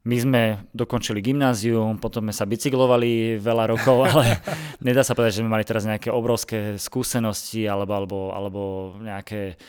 [0.00, 0.42] my sme
[0.72, 4.40] dokončili gymnázium, potom sme sa bicyklovali veľa rokov, ale
[4.80, 8.60] nedá sa povedať, že sme mali teraz nejaké obrovské skúsenosti alebo, alebo, alebo
[9.04, 9.60] nejaké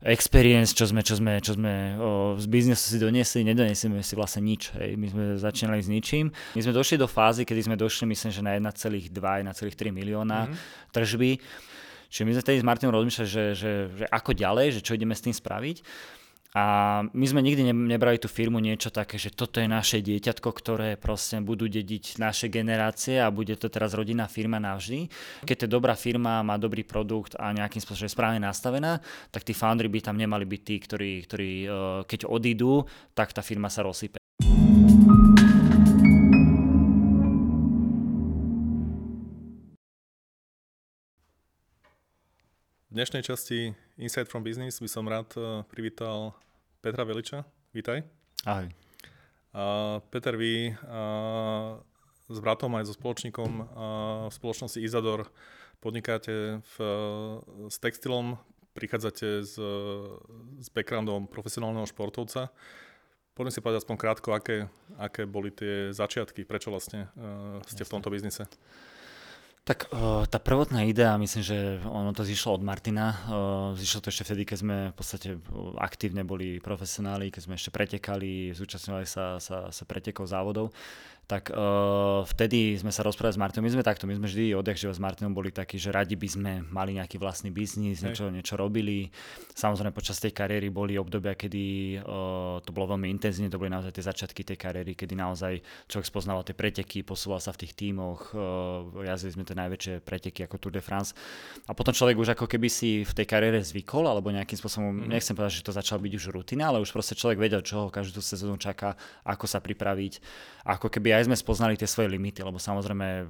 [0.00, 4.40] experience, čo sme, čo sme, čo sme o, z biznesu si doniesli, nedoniesieme si vlastne
[4.44, 4.72] nič.
[4.72, 4.96] Hej.
[4.96, 6.32] My sme začínali s ničím.
[6.56, 9.52] My sme došli do fázy, kedy sme došli, myslím, že na 1,2, 1,3
[9.92, 10.92] milióna mm-hmm.
[10.92, 11.30] tržby.
[12.10, 15.12] Čiže my sme tedy s Martinom rozmýšľali, že, že, že ako ďalej, že čo ideme
[15.12, 15.84] s tým spraviť.
[16.50, 16.64] A
[17.06, 21.38] my sme nikdy nebrali tú firmu niečo také, že toto je naše dieťatko, ktoré proste
[21.38, 25.06] budú dediť naše generácie a bude to teraz rodinná firma navždy.
[25.46, 28.98] Keď to je dobrá firma, má dobrý produkt a nejakým spôsobom je správne nastavená,
[29.30, 31.68] tak tí foundry by tam nemali byť tí, ktorí, ktorí e,
[32.10, 32.82] keď odídu,
[33.14, 34.18] tak tá firma sa rozsype.
[42.90, 43.70] V dnešnej časti
[44.02, 46.34] Insight from Business by som rád e, privítal
[46.82, 47.46] Petra Veliča.
[47.70, 48.02] Vítaj.
[48.42, 48.66] Ahoj.
[49.54, 51.78] Uh, Peter, vy uh,
[52.26, 53.66] s bratom aj so spoločníkom uh,
[54.26, 55.30] v spoločnosti Izador
[55.78, 56.74] podnikáte v,
[57.70, 58.42] s textilom,
[58.74, 59.54] prichádzate s,
[60.58, 62.50] s backgroundom profesionálneho športovca.
[63.38, 64.66] Poďme si povedať aspoň krátko, aké,
[64.98, 67.86] aké boli tie začiatky, prečo vlastne uh, ste Jasne.
[67.86, 68.50] v tomto biznise.
[69.60, 73.12] Tak uh, tá prvotná idea, myslím, že ono to zišlo od Martina.
[73.28, 75.28] Uh, zišlo to ešte vtedy, keď sme v podstate
[75.76, 80.72] aktívne boli profesionáli, keď sme ešte pretekali, zúčastňovali sa, sa, sa pretekov závodov
[81.30, 83.62] tak uh, vtedy sme sa rozprávali s Martinom.
[83.62, 86.26] My sme takto, my sme vždy odjak, že s Martinom boli takí, že radi by
[86.26, 89.06] sme mali nejaký vlastný biznis, niečo, niečo robili.
[89.54, 93.94] Samozrejme počas tej kariéry boli obdobia, kedy uh, to bolo veľmi intenzívne, to boli naozaj
[93.94, 98.34] tie začiatky tej kariéry, kedy naozaj človek spoznával tie preteky, posúval sa v tých tímoch,
[98.34, 101.14] uh, jazdili sme tie najväčšie preteky ako Tour de France.
[101.70, 105.14] A potom človek už ako keby si v tej kariére zvykol, alebo nejakým spôsobom, mm-hmm.
[105.14, 107.94] nechcem povedať, že to začalo byť už rutina, ale už proste človek vedel, čo ho
[107.94, 110.18] každú sezónu čaká, ako sa pripraviť,
[110.66, 113.28] ako keby aj aj sme spoznali tie svoje limity, lebo samozrejme,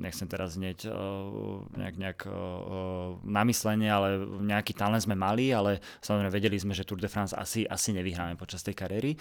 [0.00, 6.30] nechcem teraz znieť uh, nejak, nejak uh, namyslenie, ale nejaký talent sme mali, ale samozrejme
[6.30, 9.18] vedeli sme, že Tour de France asi, asi nevyhráme počas tej kariéry.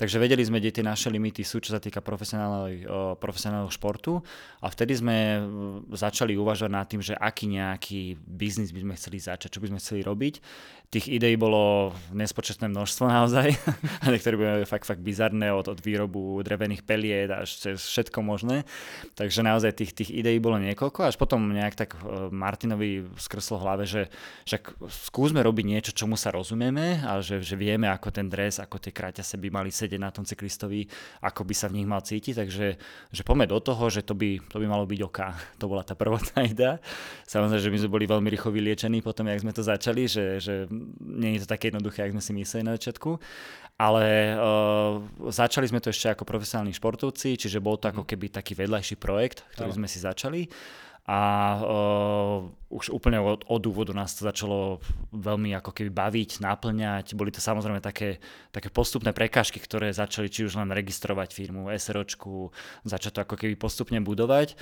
[0.00, 4.18] Takže vedeli sme, kde tie naše limity sú, čo sa týka profesionálneho, profesionálneho športu
[4.64, 5.44] a vtedy sme
[5.92, 9.78] začali uvažovať nad tým, že aký nejaký biznis by sme chceli začať, čo by sme
[9.78, 10.34] chceli robiť
[10.86, 13.58] tých ideí bolo nespočetné množstvo naozaj.
[14.12, 18.62] Niektoré boli fakt, fakt bizarné od, od výrobu drevených peliet až cez všetko možné.
[19.18, 21.10] Takže naozaj tých, tých ideí bolo niekoľko.
[21.10, 24.06] Až potom nejak tak e, Martinovi skrslo hlave, že
[24.46, 24.78] však
[25.10, 28.94] skúsme robiť niečo, čomu sa rozumieme a že, že vieme, ako ten dres, ako tie
[28.94, 30.86] kraťase by mali sedieť na tom cyklistovi,
[31.26, 32.34] ako by sa v nich mal cítiť.
[32.46, 32.66] Takže
[33.10, 35.28] že poďme do toho, že to by, to by malo byť oka.
[35.56, 36.78] To bola tá prvotná idea.
[37.26, 40.54] Samozrejme, že my sme boli veľmi rýchlo vyliečení potom, jak sme to začali, že, že
[41.00, 43.18] nie je to také jednoduché, ako sme si mysleli na začiatku,
[43.76, 48.08] ale uh, začali sme to ešte ako profesionálni športovci, čiže bol to ako mhm.
[48.08, 50.48] keby taký vedľajší projekt, ktorý sme si začali
[51.06, 51.18] a
[51.62, 54.82] uh, už úplne od, od úvodu nás to začalo
[55.14, 57.14] veľmi ako keby baviť, náplňať.
[57.14, 58.18] Boli to samozrejme také,
[58.50, 62.50] také postupné prekážky, ktoré začali či už len registrovať firmu, SROčku,
[62.82, 64.58] začať to ako keby postupne budovať.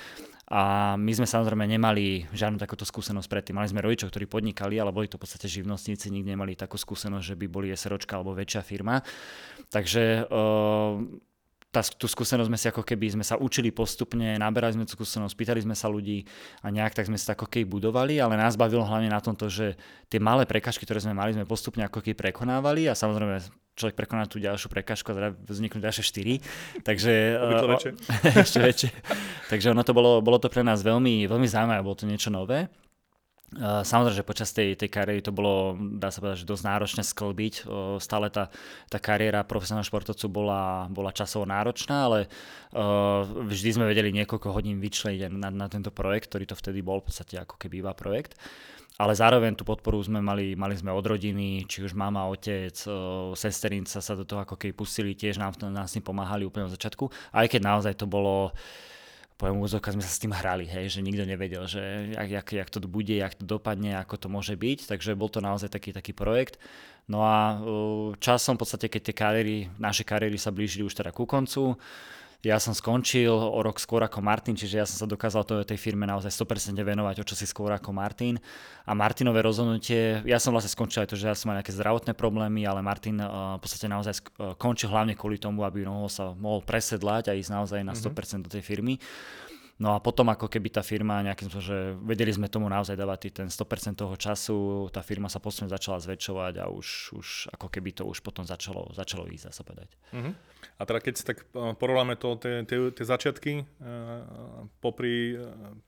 [0.53, 3.57] A my sme samozrejme nemali žiadnu takúto skúsenosť predtým.
[3.57, 7.25] Mali sme rodičov, ktorí podnikali, ale boli to v podstate živnostníci, nikdy nemali takú skúsenosť,
[7.25, 9.01] že by boli SROčka alebo väčšia firma.
[9.73, 11.01] Takže uh,
[11.75, 15.35] tá, tú skúsenosť sme si ako keby sme sa učili postupne, naberali sme tú skúsenosť,
[15.35, 16.23] pýtali sme sa ľudí
[16.63, 19.75] a nejak tak sme sa ako keby budovali, ale nás bavilo hlavne na tomto, že
[20.07, 23.43] tie malé prekažky, ktoré sme mali, sme postupne ako keby prekonávali a samozrejme
[23.75, 26.35] človek prekoná tú ďalšiu prekažku a teda vzniknú ďalšie štyri.
[26.89, 27.75] Takže, o,
[28.47, 28.91] ešte väčšie.
[29.51, 32.71] Takže ono to bolo, bolo to pre nás veľmi, veľmi zaujímavé, bolo to niečo nové.
[33.61, 37.55] Samozrejme, že počas tej, tej kariéry to bolo, dá sa povedať, že dosť náročné sklbiť.
[38.03, 38.51] Stále tá,
[38.91, 42.19] tá kariéra profesionálneho športovcu bola, bola časovo náročná, ale
[43.47, 47.09] vždy sme vedeli niekoľko hodín vyčleniť na, na tento projekt, ktorý to vtedy bol v
[47.09, 48.35] podstate ako keby iba projekt.
[48.95, 52.79] Ale zároveň tú podporu sme mali, mali sme od rodiny, či už mama, otec,
[53.35, 56.75] sesterinca sa do toho ako keby pustili, tiež nám, nás s tým pomáhali úplne od
[56.79, 57.11] začiatku.
[57.35, 58.55] Aj keď naozaj to bolo,
[59.35, 62.69] poviem úzok, sme sa s tým hrali, hej, že nikto nevedel, že jak, jak, jak
[62.71, 66.15] to bude, jak to dopadne, ako to môže byť, takže bol to naozaj taký, taký
[66.15, 66.63] projekt.
[67.11, 67.61] No a
[68.23, 71.77] časom v podstate, keď tie kariéry, naše kariéry sa blížili už teda ku koncu,
[72.45, 75.81] ja som skončil o rok skôr ako Martin, čiže ja som sa dokázal to, tej
[75.81, 78.37] firme naozaj 100% venovať o čosi skôr ako Martin.
[78.85, 82.13] A Martinové rozhodnutie, ja som vlastne skončil aj to, že ja som mal nejaké zdravotné
[82.13, 84.21] problémy, ale Martin uh, v podstate naozaj
[84.61, 88.45] skončil hlavne kvôli tomu, aby mohol sa mohol presedlať a ísť naozaj na 100% mm-hmm.
[88.45, 89.01] do tej firmy.
[89.75, 93.35] No a potom ako keby tá firma nejakým spôsobom, že vedeli sme tomu naozaj dávať
[93.35, 97.91] ten 100% toho času, tá firma sa postupne začala zväčšovať a už, už ako keby
[97.91, 99.91] to už potom začalo, začalo ísť, sa povedať.
[100.15, 100.54] Mm-hmm.
[100.79, 105.37] A teda keď si tak e, porovnáme to, tie, tie, tie začiatky uh, popri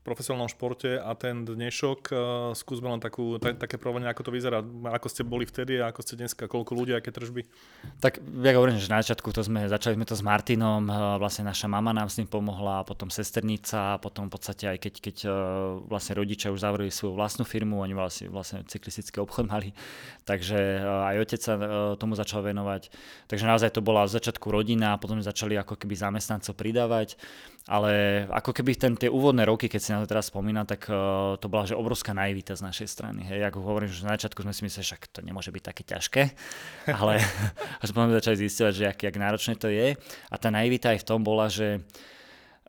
[0.03, 2.19] profesionálnom športe a ten dnešok, uh,
[2.53, 6.01] skúsme len takú, ta, také porovnanie, ako to vyzerá, ako ste boli vtedy a ako
[6.03, 7.47] ste dneska, koľko ľudí, aké tržby?
[8.03, 11.71] Tak ja hovorím, že na začiatku to sme, začali sme to s Martinom, vlastne naša
[11.71, 15.17] mama nám s ním pomohla, potom sesternica, potom v podstate aj keď, keď
[15.87, 19.71] vlastne rodičia už zavreli svoju vlastnú firmu, oni vlastne, vlastne cyklistický obchod mali,
[20.27, 21.55] takže aj otec sa
[21.95, 22.91] tomu začal venovať.
[23.31, 27.15] Takže naozaj to bola v začiatku rodina, rodina a potom začali ako keby zamestnancov pridávať.
[27.71, 31.35] Ale ako keby ten, tie úvodné roky, keď si na to teraz spomínam, tak uh,
[31.39, 33.27] to bola že obrovská naivita z našej strany.
[33.27, 36.23] Hej, ako hovorím, že na začiatku sme si mysleli, že to nemôže byť také ťažké,
[36.99, 37.23] ale
[37.83, 39.99] až potom začali zistiť, že jak, jak náročné to je.
[40.31, 41.83] A tá naivita aj v tom bola, že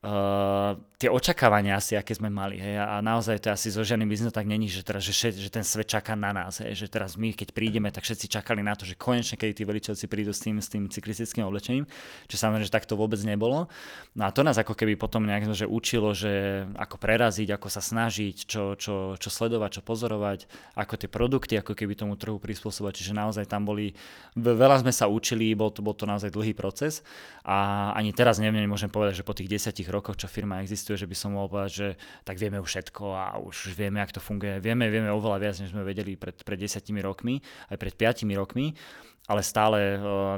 [0.08, 2.58] uh, tie očakávania asi, aké sme mali.
[2.58, 5.54] Hej, a naozaj to asi so žiadnym biznesom tak není, že, teraz, že, šet, že
[5.54, 6.58] ten svet čaká na nás.
[6.58, 9.64] Hej, že teraz my, keď prídeme, tak všetci čakali na to, že konečne, keď tí
[9.68, 11.86] veličovci prídu s tým, s tým cyklistickým oblečením,
[12.26, 13.70] čo samozrejme, že tak to vôbec nebolo.
[14.18, 17.80] No a to nás ako keby potom nejak že učilo, že ako preraziť, ako sa
[17.80, 22.94] snažiť, čo, čo, čo sledovať, čo pozorovať, ako tie produkty, ako keby tomu trhu prispôsobovať.
[22.98, 23.94] Čiže naozaj tam boli,
[24.34, 27.06] veľa sme sa učili, bol to, bol to naozaj dlhý proces
[27.46, 31.10] a ani teraz neviem, nemôžem povedať, že po tých desiatich rokoch, čo firma existuje, že
[31.10, 31.88] by som mohol povedať, že
[32.28, 34.60] tak vieme už všetko a už vieme, ako to funguje.
[34.62, 37.42] Vieme, vieme oveľa viac, než sme vedeli pred, pred desiatimi rokmi,
[37.72, 38.76] aj pred piatimi rokmi,
[39.28, 40.38] ale stále uh,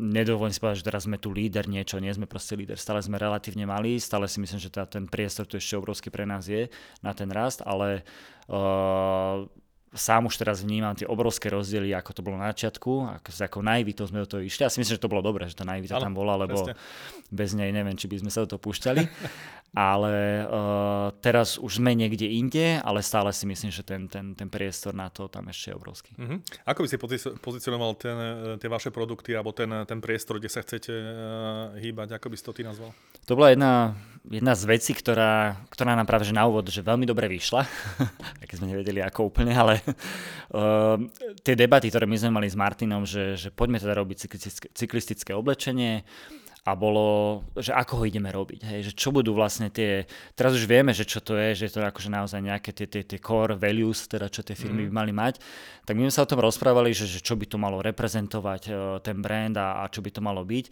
[0.00, 2.80] nedovolím si povedať, že teraz sme tu líder niečo, nie sme proste líder.
[2.80, 6.24] Stále sme relatívne malí, stále si myslím, že tá, ten priestor tu ešte obrovský pre
[6.24, 6.72] nás je
[7.04, 8.02] na ten rast, ale
[8.48, 9.44] uh,
[9.90, 13.62] sám už teraz vnímam tie obrovské rozdiely, ako to bolo na začiatku, ako, s akou
[13.62, 14.62] naivitou sme do toho išli.
[14.62, 16.78] Ja si myslím, že to bolo dobré, že tá naivita tam bola, lebo presne.
[17.30, 19.02] bez nej neviem, či by sme sa do toho púšťali.
[19.70, 24.50] ale uh, teraz už sme niekde inde, ale stále si myslím, že ten, ten, ten
[24.50, 26.10] priestor na to tam ešte je obrovský.
[26.18, 26.42] Uh-huh.
[26.66, 26.98] Ako by si
[27.38, 28.18] pozicionoval ten,
[28.58, 31.06] tie vaše produkty alebo ten, ten priestor, kde sa chcete uh,
[31.78, 32.18] hýbať?
[32.18, 32.90] Ako by si to ty nazval?
[33.30, 33.94] To bola jedna,
[34.30, 37.66] jedna z vecí, ktorá, ktorá nám práve že na úvod že veľmi dobre vyšla,
[38.48, 39.82] keď sme nevedeli ako úplne, ale
[40.54, 40.96] uh,
[41.42, 45.30] tie debaty, ktoré my sme mali s Martinom, že, že poďme teda robiť cyklistické, cyklistické
[45.34, 46.06] oblečenie,
[46.60, 50.04] a bolo, že ako ho ideme robiť, hej, že čo budú vlastne tie,
[50.36, 53.00] teraz už vieme, že čo to je, že to je akože naozaj nejaké tie, tie,
[53.00, 54.88] tie core values, teda čo tie firmy mm.
[54.88, 55.34] by mali mať,
[55.88, 58.76] tak my sme sa o tom rozprávali, že, že čo by to malo reprezentovať uh,
[59.00, 60.66] ten brand a, a čo by to malo byť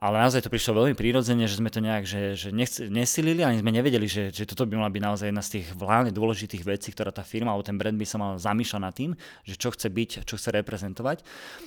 [0.00, 3.60] ale naozaj to prišlo veľmi prírodzene, že sme to nejak že, že nechce, nesilili, ani
[3.60, 6.88] sme nevedeli, že, že toto by mala byť naozaj jedna z tých hlavne dôležitých vecí,
[6.96, 9.12] ktorá tá firma alebo ten brand by sa mal zamýšľať nad tým,
[9.44, 11.20] že čo chce byť, čo chce reprezentovať.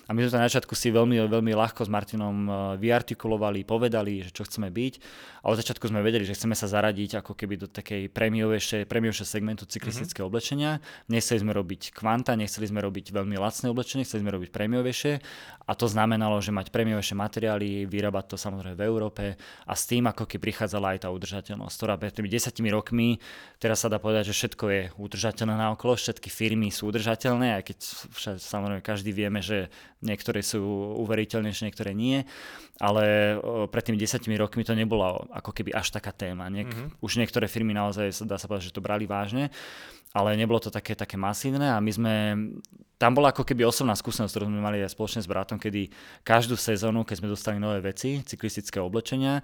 [0.09, 2.51] A my sme to na začiatku si veľmi, veľmi ľahko s Martinom e,
[2.81, 4.93] vyartikulovali, povedali, že čo chceme byť.
[5.45, 9.27] A od začiatku sme vedeli, že chceme sa zaradiť ako keby do takej prémiovejšej, prémiovejšej
[9.29, 10.33] segmentu cyklistického mm-hmm.
[10.33, 10.71] oblečenia.
[11.05, 15.13] Nechceli sme robiť kvanta, nechceli sme robiť veľmi lacné oblečenie, chceli sme robiť prémiovejšie.
[15.69, 20.07] A to znamenalo, že mať prémiovejšie materiály, vyrábať to samozrejme v Európe a s tým
[20.07, 23.19] ako keď prichádzala aj tá udržateľnosť, ktorá pred tými desiatimi rokmi,
[23.59, 27.63] teraz sa dá povedať, že všetko je udržateľné na okolo, všetky firmy sú udržateľné, aj
[27.69, 27.77] keď
[28.13, 29.71] však, samozrejme každý vieme, že
[30.03, 30.63] niektoré sú
[31.03, 32.27] uveriteľnejšie, niektoré nie,
[32.81, 33.37] ale
[33.69, 36.49] pred tými desiatimi rokmi to nebola ako keby až taká téma.
[36.51, 36.99] Niek- mm-hmm.
[36.99, 39.53] Už niektoré firmy naozaj dá sa povedať, že to brali vážne
[40.13, 42.13] ale nebolo to také, také masívne a my sme,
[43.01, 45.89] tam bola ako keby osobná skúsenosť, ktorú sme mali aj spoločne s bratom, kedy
[46.21, 49.41] každú sezónu, keď sme dostali nové veci, cyklistické oblečenia,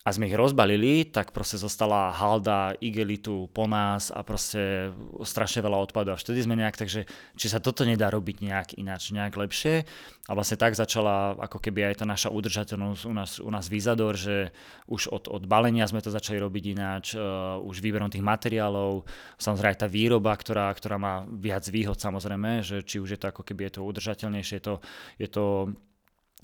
[0.00, 5.76] a sme ich rozbalili, tak proste zostala halda igelitu po nás a proste strašne veľa
[5.76, 6.16] odpadov.
[6.16, 7.04] A vtedy sme nejak, takže
[7.36, 9.84] či sa toto nedá robiť nejak ináč, nejak lepšie.
[10.24, 14.16] A vlastne tak začala ako keby aj tá naša udržateľnosť u nás, u nás Vizador,
[14.16, 14.56] že
[14.88, 19.04] už od, od balenia sme to začali robiť ináč, uh, už výberom tých materiálov,
[19.36, 23.28] samozrejme aj tá výroba, ktorá, ktorá má viac výhod samozrejme, že či už je to
[23.28, 24.74] ako keby je to udržateľnejšie, je to,
[25.20, 25.44] je to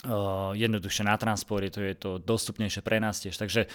[0.05, 3.39] uh, jednoduchšie na transport, to, je to dostupnejšie pre nás tiež.
[3.39, 3.71] Takže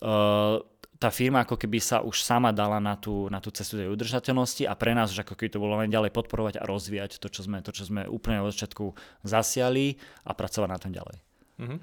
[0.00, 0.62] uh,
[0.98, 4.66] tá firma ako keby sa už sama dala na tú, na tú cestu tej udržateľnosti
[4.66, 7.46] a pre nás už ako keby to bolo len ďalej podporovať a rozvíjať to, čo
[7.46, 9.94] sme, to, čo sme úplne od začiatku zasiali
[10.26, 11.16] a pracovať na tom ďalej.
[11.62, 11.78] Uh-huh.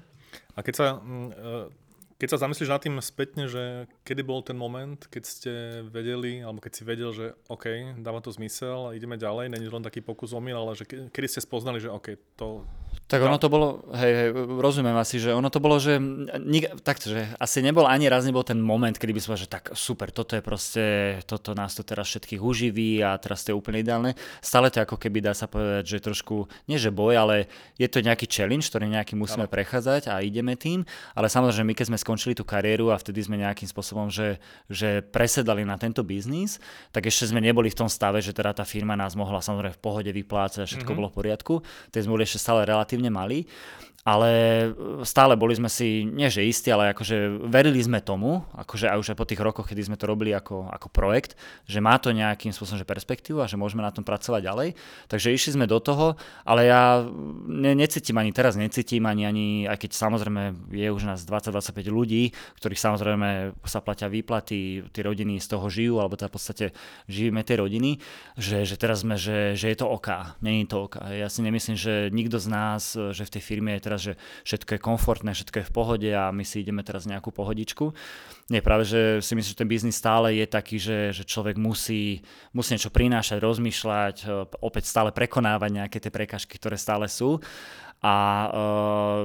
[0.52, 1.30] A keď sa, e,
[2.16, 5.52] keď sa zamyslíš nad tým spätne, že kedy bol ten moment, keď ste
[5.84, 9.84] vedeli, alebo keď si vedel, že OK, dáva to zmysel a ideme ďalej, není len
[9.84, 12.64] taký pokus omyl, ale že kedy ste spoznali, že OK, to,
[13.06, 15.94] tak ono to bolo, hej, hej, rozumiem asi, že ono to bolo, že
[16.42, 19.70] nik, takto, že asi nebol ani raz nebol ten moment, kedy by som že tak
[19.78, 20.84] super, toto je proste,
[21.22, 24.18] toto nás to teraz všetkých uživí a teraz to je úplne ideálne.
[24.42, 27.36] Stále to ako keby dá sa povedať, že trošku, nie že boj, ale
[27.78, 30.82] je to nejaký challenge, ktorý nejaký musíme prechádzať a ideme tým,
[31.14, 34.38] ale samozrejme my keď sme skončili tú kariéru a vtedy sme nejakým spôsobom, že,
[34.70, 36.62] že presedali na tento biznis,
[36.94, 39.82] tak ešte sme neboli v tom stave, že teda tá firma nás mohla samozrejme v
[39.82, 40.98] pohode vyplácať a všetko mm-hmm.
[41.02, 41.54] bolo v poriadku.
[41.90, 43.50] Teď sme boli ešte stále relatívne malí
[44.06, 48.86] ale e, stále boli sme si, nie že istí, ale akože verili sme tomu, akože
[48.86, 51.34] aj už aj po tých rokoch, kedy sme to robili ako, ako projekt,
[51.66, 54.68] že má to nejakým spôsobom že perspektívu a že môžeme na tom pracovať ďalej.
[55.10, 56.14] Takže išli sme do toho,
[56.46, 57.02] ale ja
[57.50, 62.30] ne, necítim ani teraz, necítim ani, ani, aj keď samozrejme je už nás 20-25 ľudí,
[62.62, 66.66] ktorých samozrejme sa platia výplaty, tí rodiny z toho žijú, alebo teda v podstate
[67.10, 67.98] žijeme tie rodiny,
[68.38, 71.02] že, že teraz sme, že, že je to OK, není to OK.
[71.10, 74.12] Ja si nemyslím, že nikto z nás, že v tej firme je teraz teraz, že
[74.44, 77.96] všetko je komfortné, všetko je v pohode a my si ideme teraz nejakú pohodičku.
[78.52, 82.20] Nie, práve, že si myslím, že ten biznis stále je taký, že, že človek musí,
[82.52, 84.26] musí niečo prinášať, rozmýšľať, e,
[84.60, 87.40] opäť stále prekonávať nejaké tie prekažky, ktoré stále sú.
[88.04, 88.14] A
[88.52, 89.22] uh,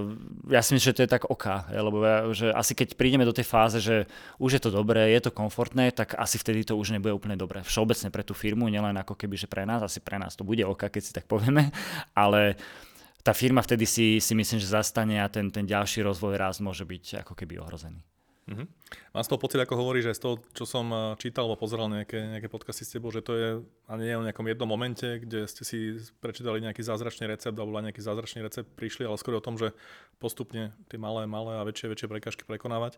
[0.47, 3.35] ja si myslím, že to je tak oka, lebo ja, že asi keď prídeme do
[3.35, 4.07] tej fáze, že
[4.39, 7.67] už je to dobré, je to komfortné, tak asi vtedy to už nebude úplne dobré.
[7.67, 10.63] Všeobecne pre tú firmu, nielen ako keby, že pre nás, asi pre nás to bude
[10.63, 11.67] oka, keď si tak povieme,
[12.15, 12.55] ale
[13.21, 16.85] tá firma vtedy si, si myslím, že zastane a ten, ten ďalší rozvoj raz môže
[16.85, 18.01] byť ako keby ohrozený.
[18.49, 18.67] Mm-hmm.
[19.13, 21.87] Mám z toho pocit, ako hovoríš, že z toho, čo som eh, čítal alebo pozeral
[21.87, 23.49] nejaké, nejaké podcasty s tebou, že to je
[23.85, 28.01] ani nie o nejakom jednom momente, kde ste si prečítali nejaký zázračný recept alebo nejaký
[28.01, 29.77] zázračný recept prišli, ale skôr o tom, že
[30.17, 32.97] postupne tie malé, malé a väčšie, väčšie prekažky prekonávať.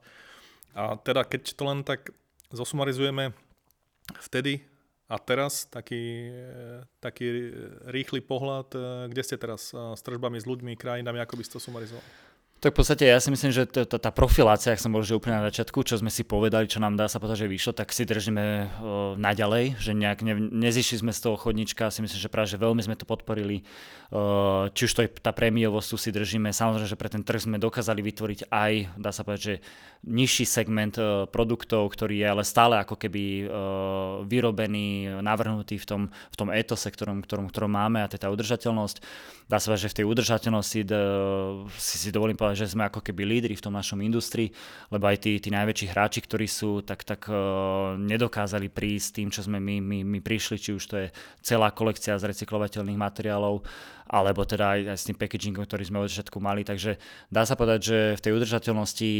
[0.73, 2.15] A teda, keď to len tak
[2.49, 3.35] zosumarizujeme,
[4.23, 4.63] vtedy
[5.11, 6.31] a teraz taký,
[7.03, 7.51] taký
[7.91, 8.81] rýchly pohľad, eh,
[9.11, 12.03] kde ste teraz eh, s tržbami, s ľuďmi, krajinami, ako by ste to sumarizoval?
[12.63, 15.19] Tak v podstate ja si myslím, že t- t- tá profilácia, ak som bol že
[15.19, 17.91] úplne na začiatku, čo sme si povedali, čo nám dá sa povedať, že vyšlo, tak
[17.91, 18.67] si držíme uh,
[19.19, 22.79] naďalej, že nejak ne, nezišli sme z toho chodnička, si myslím, že práve že veľmi
[22.79, 23.67] sme to podporili,
[24.15, 27.43] uh, či už to je tá prémiovosť, tu si držíme, samozrejme, že pre ten trh
[27.43, 29.55] sme dokázali vytvoriť aj, dá sa povedať, že
[30.07, 33.47] nižší segment uh, produktov, ktorý je ale stále ako keby uh,
[34.23, 36.01] vyrobený, navrhnutý v tom,
[36.31, 39.03] v tom etose, ktorom, ktorom, ktorom máme a to je tá udržateľnosť.
[39.51, 43.01] Dá sa povedať, že v tej udržateľnosti d- si, si dovolím povedať, že sme ako
[43.01, 44.49] keby lídri v tom našom industrii,
[44.89, 49.45] lebo aj tí, tí najväčší hráči, ktorí sú, tak, tak uh, nedokázali prísť tým, čo
[49.45, 51.07] sme my, my, my prišli, či už to je
[51.41, 53.65] celá kolekcia z recyklovateľných materiálov,
[54.07, 56.67] alebo teda aj, aj s tým packagingom, ktorý sme od začiatku mali.
[56.67, 56.99] Takže
[57.31, 59.11] dá sa povedať, že v tej udržateľnosti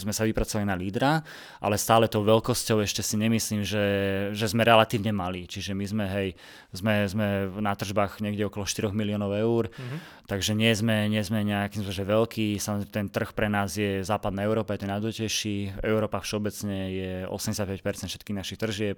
[0.00, 1.22] sme sa vypracovali na lídra,
[1.62, 3.86] ale stále tou veľkosťou ešte si nemyslím, že,
[4.34, 5.46] že sme relatívne malí.
[5.46, 6.28] Čiže my sme, hej,
[6.74, 7.26] sme, sme
[7.60, 10.26] na tržbách niekde okolo 4 miliónov eur, mm-hmm.
[10.26, 12.56] takže nie sme, nie sme nejakým že veľký.
[12.56, 15.84] Samozrejme, ten trh pre nás je západná Európa, je to najdôležitejší.
[15.84, 18.96] Európa všeobecne je 85% všetkých našich tržieb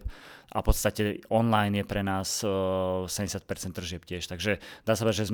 [0.55, 3.11] a v podstate online je pre nás 70%
[3.75, 4.31] tržieb tiež.
[4.31, 5.31] Takže dá sa povedať, že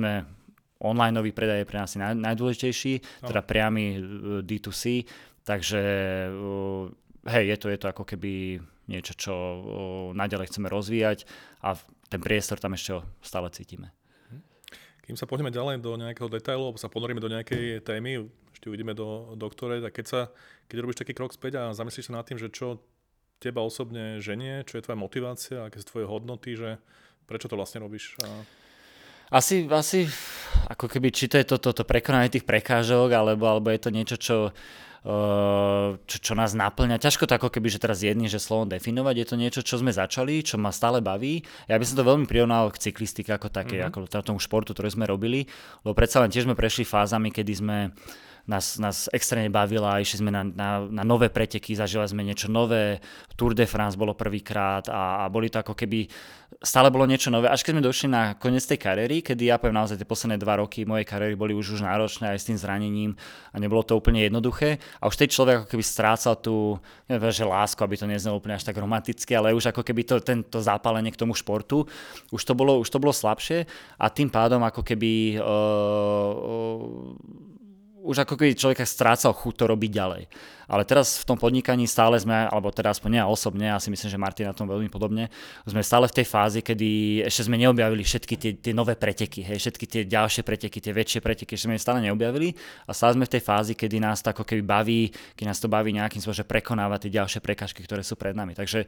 [0.81, 3.27] online predaj je pre nás naj, najdôležitejší, no.
[3.29, 3.99] teda priamy e,
[4.41, 5.05] D2C,
[5.45, 5.81] takže
[6.27, 6.31] e,
[7.29, 9.57] hej, je to, je to ako keby niečo, čo e,
[10.17, 11.29] naďalej chceme rozvíjať
[11.61, 11.77] a
[12.09, 13.93] ten priestor tam ešte stále cítime.
[15.05, 18.93] Kým sa poďme ďalej do nejakého detailu, alebo sa ponoríme do nejakej témy, ešte uvidíme
[18.93, 20.21] do, do ktorej, tak keď, sa,
[20.69, 22.81] keď robíš taký krok späť a zamyslíš sa nad tým, že čo
[23.41, 26.77] teba osobne ženie, čo je tvoja motivácia, aké sú tvoje hodnoty, že
[27.25, 28.13] prečo to vlastne robíš?
[28.21, 28.29] A
[29.31, 30.11] asi, asi
[30.67, 33.89] ako keby, či to je toto to, to prekonanie tých prekážok, alebo, alebo je to
[33.89, 36.99] niečo, čo, uh, čo, čo nás naplňa.
[36.99, 39.95] Ťažko to ako keby, že teraz jedný, že slovom definovať, je to niečo, čo sme
[39.95, 41.41] začali, čo ma stále baví.
[41.71, 44.11] Ja by som to veľmi prirovnal k cyklistike ako také, mm-hmm.
[44.11, 45.47] ako tomu športu, ktorý sme robili,
[45.87, 47.77] lebo predsa len tiež sme prešli fázami, kedy sme
[48.47, 52.97] nás, nás extrémne bavila, išli sme na, na, na nové preteky, zažili sme niečo nové,
[53.37, 56.09] Tour de France bolo prvýkrát a, a boli to ako keby,
[56.61, 59.81] stále bolo niečo nové, až keď sme došli na koniec tej kariéry, kedy ja poviem
[59.81, 63.17] naozaj tie posledné dva roky mojej kariéry boli už, už náročné aj s tým zranením
[63.49, 64.77] a nebolo to úplne jednoduché.
[65.01, 66.77] A už tej človek ako keby strácal tú,
[67.09, 70.21] neviem, že lásku, aby to neznelo úplne až tak romanticky, ale už ako keby to,
[70.21, 71.89] tento zápalenie k tomu športu,
[72.29, 73.65] už to bolo, už to bolo slabšie.
[73.97, 75.49] A tým pádom ako keby uh,
[76.37, 77.50] uh,
[78.01, 80.23] už ako keby človek strácal chuť to robiť ďalej.
[80.71, 84.09] Ale teraz v tom podnikaní stále sme, alebo teda aspoň ja osobne, ja si myslím,
[84.09, 85.27] že Martin na tom veľmi podobne,
[85.67, 89.59] sme stále v tej fázi, kedy ešte sme neobjavili všetky tie, tie nové preteky, hej,
[89.59, 92.55] všetky tie ďalšie preteky, tie väčšie preteky, ešte sme stále neobjavili
[92.87, 95.01] a stále sme v tej fázi, kedy nás to ako keby baví,
[95.35, 98.55] keď nás to baví nejakým spôsobom, že prekonávať tie ďalšie prekažky, ktoré sú pred nami.
[98.55, 98.87] Takže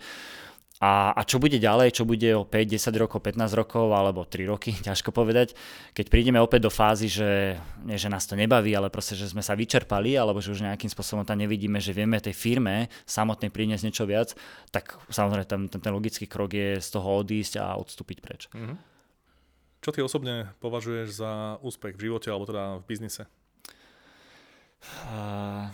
[0.83, 4.51] a, a čo bude ďalej, čo bude o 5, 10 rokov, 15 rokov alebo 3
[4.51, 5.55] roky, ťažko povedať.
[5.95, 7.55] Keď prídeme opäť do fázy, že,
[7.87, 10.91] nie, že nás to nebaví, ale proste, že sme sa vyčerpali alebo že už nejakým
[10.91, 14.35] spôsobom tam nevidíme, že vieme tej firme samotnej priniesť niečo viac,
[14.75, 18.51] tak samozrejme ten, ten, ten logický krok je z toho odísť a odstúpiť preč.
[18.51, 18.77] Mm-hmm.
[19.79, 21.31] Čo ty osobne považuješ za
[21.63, 23.23] úspech v živote alebo teda v biznise?
[25.07, 25.71] Uh,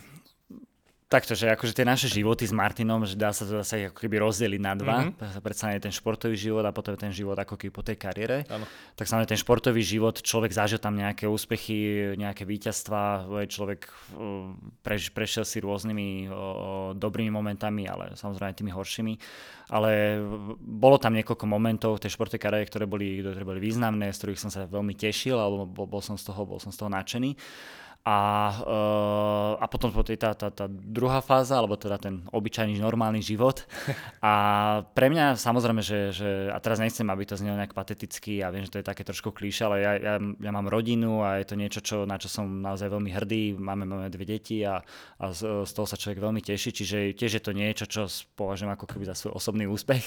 [1.10, 4.22] Takto, že akože tie naše životy s Martinom, že dá sa to zase ako keby
[4.22, 5.10] rozdeliť na dva.
[5.10, 5.42] Mm-hmm.
[5.42, 8.46] Predsa je ten športový život a potom ten život ako keby po tej kariére.
[8.46, 8.62] Ano.
[8.94, 13.90] Tak samozrejme ten športový život, človek zažil tam nejaké úspechy, nejaké víťazstva, človek
[14.86, 19.14] preš, prešiel si rôznymi o, dobrými momentami, ale samozrejme tými horšími.
[19.74, 20.22] Ale
[20.62, 24.42] bolo tam niekoľko momentov v tej športovej kariére, ktoré boli, ktoré boli významné, z ktorých
[24.46, 27.34] som sa veľmi tešil, alebo bol, bol som z toho, bol som z toho nadšený.
[28.00, 28.18] A,
[28.64, 33.20] uh, a potom po tej, tá, tá, tá druhá fáza, alebo teda ten obyčajný normálny
[33.20, 33.68] život.
[34.24, 34.32] A
[34.96, 38.68] pre mňa samozrejme, že, že a teraz nechcem, aby to znelo nejak pateticky a viem,
[38.68, 41.56] že to je také trošku klíše, ale ja, ja, ja mám rodinu a je to
[41.56, 43.56] niečo, čo, na čo som naozaj veľmi hrdý.
[43.56, 44.84] Máme, máme dve deti a,
[45.16, 48.04] a z, z toho sa človek veľmi teší, čiže tiež je to niečo, čo
[48.36, 50.04] považujem ako keby za svoj osobný úspech.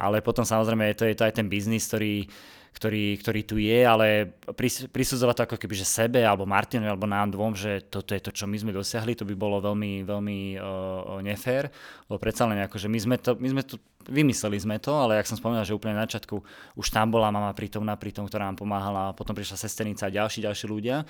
[0.00, 2.24] Ale potom samozrejme je to, je to aj ten biznis, ktorý
[2.72, 7.04] ktorý, ktorý tu je, ale pris, prisudzovať to ako keby, že sebe, alebo Martinovi, alebo
[7.04, 10.38] nám dvom, že toto je to, čo my sme dosiahli, to by bolo veľmi, veľmi
[10.56, 11.68] uh, nefér,
[12.08, 13.76] lebo predsa len ako, že my sme to, my sme to,
[14.08, 16.42] vymysleli sme to, ale jak som spomínal, že úplne na začiatku
[16.74, 20.66] už tam bola mama prítomná, prítom, ktorá nám pomáhala, potom prišla sesternica a ďalší, ďalší
[20.66, 21.06] ľudia.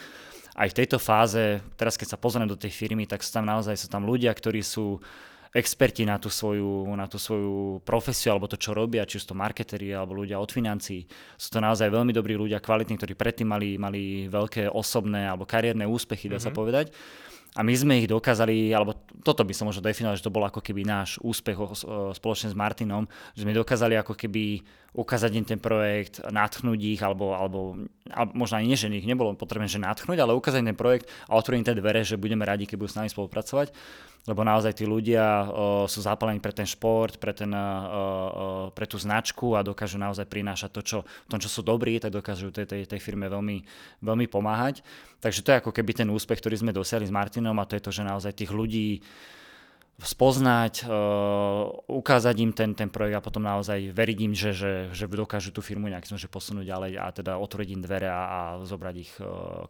[0.53, 3.73] Aj v tejto fáze, teraz keď sa pozriem do tej firmy, tak sú tam naozaj
[3.81, 5.01] sú tam ľudia, ktorí sú
[5.53, 9.37] experti na tú svoju, na tú svoju profesiu alebo to, čo robia, či sú to
[9.37, 11.05] marketeri alebo ľudia od financií.
[11.37, 15.85] Sú to naozaj veľmi dobrí ľudia, kvalitní, ktorí predtým mali, mali veľké osobné alebo kariérne
[15.85, 16.45] úspechy, dá mm-hmm.
[16.45, 16.57] sa mhm.
[16.57, 16.87] povedať.
[17.53, 20.65] A my sme ich dokázali, alebo toto by som možno definoval, že to bol ako
[20.65, 21.61] keby náš úspech
[22.17, 23.05] spoločne s Martinom,
[23.37, 24.65] že sme dokázali ako keby
[24.97, 27.77] ukázať im ten projekt, natchnúť ich, alebo, alebo,
[28.09, 31.37] alebo možno ani nie, že ich nebolo potrebné, že natchnúť, ale ukázať ten projekt a
[31.37, 33.69] otvoriť tie dvere, že budeme radi, keď budú s nami spolupracovať
[34.23, 35.51] lebo naozaj tí ľudia
[35.91, 37.51] sú zapálení pre ten šport, pre, ten,
[38.71, 42.55] pre tú značku a dokážu naozaj prinášať to, čo, tom, čo sú dobrí, tak dokážu
[42.55, 43.67] tej, tej, tej firme veľmi,
[43.99, 44.87] veľmi pomáhať.
[45.19, 47.83] Takže to je ako keby ten úspech, ktorý sme dosiahli s Martinom a to je
[47.83, 49.03] to, že naozaj tých ľudí
[50.03, 50.87] spoznať,
[51.87, 55.63] ukázať im ten, ten projekt a potom naozaj veriť im, že, že, že dokážu tú
[55.63, 59.13] firmu nejak že posunúť ďalej a teda otvoriť im dvere a, a zobrať ich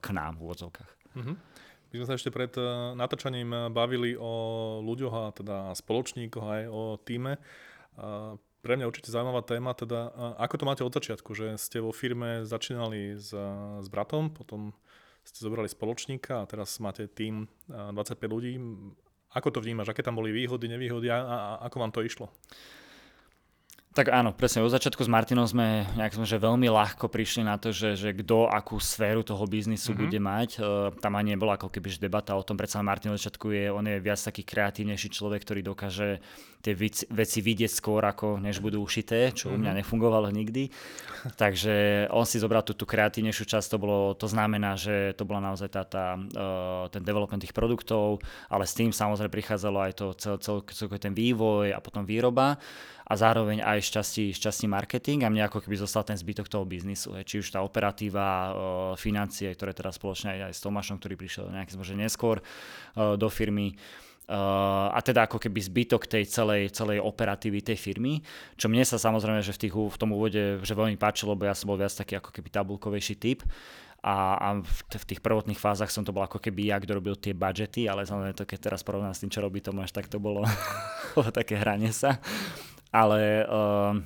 [0.01, 0.91] k nám v úvodzovkách.
[1.17, 1.37] Mm-hmm.
[1.93, 2.65] My sme sa ešte pred eh,
[2.97, 4.33] natáčaním eh, bavili o
[4.81, 7.37] ľuďoch a teda spoločníkoch aj o týme.
[8.63, 12.49] Pre mňa určite zaujímavá téma, teda ako to máte od začiatku, že ste vo firme
[12.49, 13.37] začínali s,
[13.85, 14.73] s bratom, potom
[15.29, 18.57] ste zobrali spoločníka a teraz máte tým 25 ľudí.
[19.37, 19.93] Ako to vnímaš?
[19.93, 21.39] Aké tam boli výhody, nevýhody a, a
[21.69, 22.33] ako vám to išlo?
[23.93, 24.65] Tak áno, presne.
[24.65, 28.17] Od začiatku s Martinom sme nejak sme, že veľmi ľahko prišli na to, že, že
[28.17, 30.01] kto akú sféru toho biznisu mm-hmm.
[30.01, 30.51] bude mať.
[30.57, 33.85] Uh, tam ani nebola ako keby debata o tom, predsa Martin od začiatku je, on
[33.85, 36.25] je viac taký kreatívnejší človek, ktorý dokáže
[36.65, 39.61] tie veci, veci vidieť skôr, ako než budú ušité, čo mm-hmm.
[39.61, 39.79] u mňa mhm.
[39.85, 40.73] nefungovalo nikdy.
[41.37, 45.53] Takže on si zobral tú, tú kreatívnejšiu časť, to, bolo, to znamená, že to bola
[45.53, 50.07] naozaj tá, tá, uh, ten development tých produktov, ale s tým samozrejme prichádzalo aj to
[50.17, 52.57] cel, cel, cel, ten vývoj a potom výroba
[53.07, 57.19] a zároveň aj šťastí, šťastí marketing a mne ako keby zostal ten zbytok toho biznisu.
[57.27, 58.55] Či už tá operatíva,
[58.95, 62.39] financie, ktoré teraz spoločne aj, aj s Tomášom, ktorý prišiel nejakým možno neskôr
[62.95, 63.75] do firmy,
[64.23, 68.23] Uh, a teda ako keby zbytok tej celej, celej operatívy tej firmy,
[68.55, 71.59] čo mne sa samozrejme, že v, tých, v tom úvode že veľmi páčilo, lebo ja
[71.59, 73.43] som bol viac taký ako keby tabulkovejší typ.
[73.99, 77.19] A, a v, v tých prvotných fázach som to bol ako keby ja, kto robil
[77.19, 80.23] tie budžety, ale samozrejme to keď teraz porovnám s tým, čo robí Tomáš, tak to
[80.23, 80.47] bolo,
[81.19, 82.23] bolo také hranie sa
[82.93, 83.97] ale uh,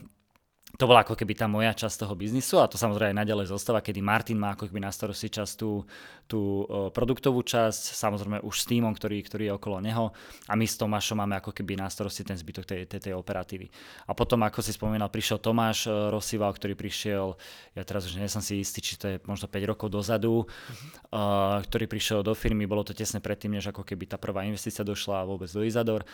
[0.77, 3.81] to bola ako keby tá moja časť toho biznisu a to samozrejme aj naďalej zostáva,
[3.81, 5.89] kedy Martin má ako keby na starosti časť tú,
[6.29, 10.13] tú uh, produktovú časť, samozrejme už s týmom, ktorý, ktorý je okolo neho
[10.45, 13.73] a my s Tomášom máme ako keby na starosti ten zbytok tej, tej, tej operatívy.
[14.05, 17.33] A potom, ako si spomínal, prišiel Tomáš uh, Rosival, ktorý prišiel,
[17.73, 21.59] ja teraz už nie som si istý, či to je možno 5 rokov dozadu, uh,
[21.65, 25.25] ktorý prišiel do firmy, bolo to tesne predtým, než ako keby tá prvá investícia došla
[25.25, 26.05] vôbec do Izador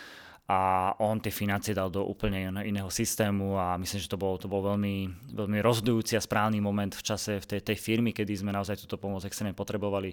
[0.43, 4.51] a on tie financie dal do úplne iného systému a myslím, že to bol, to
[4.51, 8.51] bol veľmi, veľmi rozhodujúci a správny moment v čase v tej, tej firmy, kedy sme
[8.51, 10.11] naozaj túto pomoc extrémne potrebovali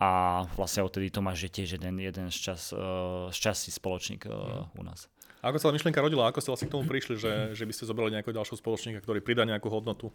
[0.00, 4.24] a vlastne odtedy to máš, že tiež jeden, jeden z, čas, uh, z časti spoločník
[4.24, 5.10] uh, u nás.
[5.44, 6.32] A ako sa myšlienka rodila?
[6.32, 9.22] Ako ste vlastne k tomu prišli, že, že by ste zobrali nejakého ďalšieho spoločníka, ktorý
[9.22, 10.10] pridá nejakú hodnotu?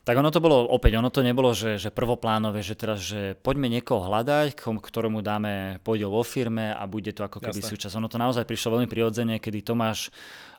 [0.00, 3.68] Tak ono to bolo, opäť, ono to nebolo, že, že prvoplánové, že teraz, že poďme
[3.68, 8.00] niekoho hľadať, ktorému dáme podiel vo firme a bude to ako keby súčasť.
[8.00, 10.08] Ono to naozaj prišlo veľmi prirodzene, kedy Tomáš,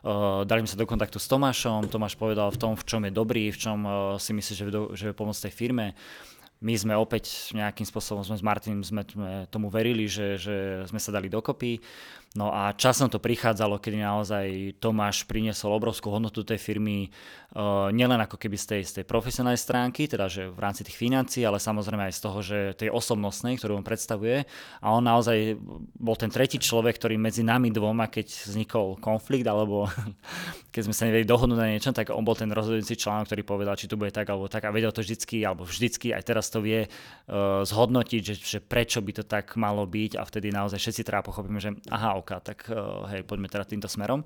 [0.06, 3.50] uh, dali sa do kontaktu s Tomášom, Tomáš povedal v tom, v čom je dobrý,
[3.50, 5.98] v čom uh, si myslí, že, že vie pomôcť tej firme.
[6.62, 9.02] My sme opäť nejakým spôsobom sme s Martinom sme
[9.50, 11.82] tomu verili, že, že sme sa dali dokopy
[12.32, 14.46] No a časom to prichádzalo, kedy naozaj
[14.80, 17.12] Tomáš priniesol obrovskú hodnotu tej firmy,
[17.52, 20.96] uh, nielen ako keby z tej, z tej profesionálnej stránky, teda že v rámci tých
[20.96, 24.48] financií, ale samozrejme aj z toho, že tej osobnostnej, ktorú on predstavuje.
[24.80, 25.60] A on naozaj
[26.00, 29.92] bol ten tretí človek, ktorý medzi nami dvoma, keď vznikol konflikt, alebo
[30.72, 33.76] keď sme sa nevedeli dohodnúť na niečom, tak on bol ten rozhodujúci článok, ktorý povedal,
[33.76, 36.64] či to bude tak alebo tak a vedel to vždycky, alebo vždycky, aj teraz to
[36.64, 41.04] vie uh, zhodnotiť, že, že prečo by to tak malo byť a vtedy naozaj všetci
[41.04, 44.22] teda pochopíme, že aha, ok, tak uh, hej, poďme teda týmto smerom.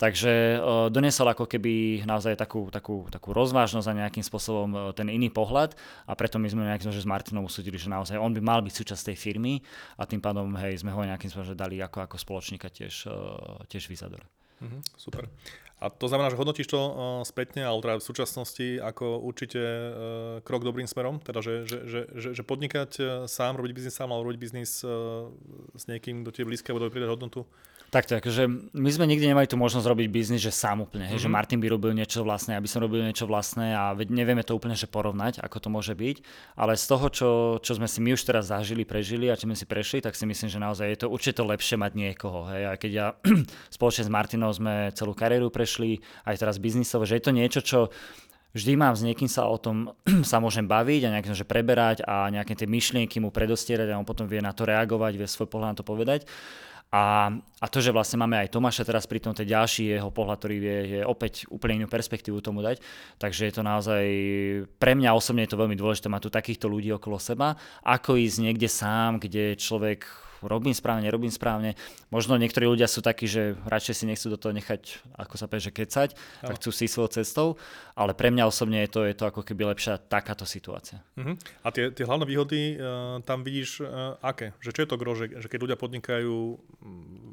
[0.00, 5.12] Takže uh, doniesol ako keby naozaj takú, takú, takú rozvážnosť a nejakým spôsobom uh, ten
[5.12, 5.76] iný pohľad
[6.08, 8.74] a preto my sme nejakým že s Martinom usúdili, že naozaj on by mal byť
[8.74, 9.60] súčasť tej firmy
[10.00, 13.12] a tým pádom hej, sme ho nejakým spôsobom dali ako, ako spoločníka tiež,
[13.68, 14.24] tiež Vizador.
[14.64, 15.28] Mm-hmm, super.
[15.80, 16.92] A to znamená, že hodnotíš to uh,
[17.24, 19.92] spätne, ale teda v súčasnosti ako určite uh,
[20.44, 24.12] krok dobrým smerom, teda že, že, že, že, že podnikať uh, sám, robiť biznis sám,
[24.12, 24.84] ale robiť biznis
[25.74, 27.48] s niekým, kto ti je blízky, alebo pridať hodnotu,
[27.90, 31.26] Takto, akože my sme nikdy nemali tú možnosť robiť biznis, že sám úplne, mm-hmm.
[31.26, 31.34] že mhm.
[31.34, 34.86] Martin by robil niečo vlastné, aby som robil niečo vlastné a nevieme to úplne že
[34.86, 36.16] porovnať, ako to môže byť,
[36.54, 39.58] ale z toho, čo, čo sme si my už teraz zažili, prežili a čo sme
[39.58, 42.46] si prešli, tak si myslím, že naozaj je to určite lepšie mať niekoho.
[42.46, 42.62] Hej.
[42.70, 43.06] A keď ja
[43.74, 45.98] spoločne s Martinom sme celú kariéru prešli,
[46.30, 47.78] aj teraz biznisové, že je to niečo, čo
[48.54, 49.98] vždy mám s niekým sa o tom
[50.30, 54.06] sa môžem baviť a nejakým že preberať a nejaké tie myšlienky mu predostierať a on
[54.06, 56.22] potom vie na to reagovať, vie svoj pohľad na to povedať.
[56.90, 57.30] A,
[57.62, 60.56] a to, že vlastne máme aj Tomáša teraz pri tom, ten ďalší jeho pohľad, ktorý
[60.58, 62.82] vie, je opäť úplne inú perspektívu tomu dať.
[63.14, 64.04] Takže je to naozaj,
[64.74, 67.54] pre mňa osobne je to veľmi dôležité mať tu takýchto ľudí okolo seba,
[67.86, 71.76] ako ísť niekde sám, kde človek robím správne, nerobím správne.
[72.08, 75.68] Možno niektorí ľudia sú takí, že radšej si nechcú do toho nechať, ako sa povie,
[75.68, 76.48] že kecať, no.
[76.52, 77.48] tak chcú si svojou cestou,
[77.96, 81.04] ale pre mňa osobne je to, je to ako keby lepšia takáto situácia.
[81.16, 81.36] Uh-huh.
[81.64, 84.56] A tie, tie hlavné výhody uh, tam vidíš uh, aké?
[84.64, 86.36] Že čo je to gro, že, že keď ľudia podnikajú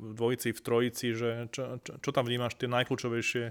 [0.07, 3.45] v dvojici, v trojici, že čo, čo, čo tam vnímaš tie najkľúčovejšie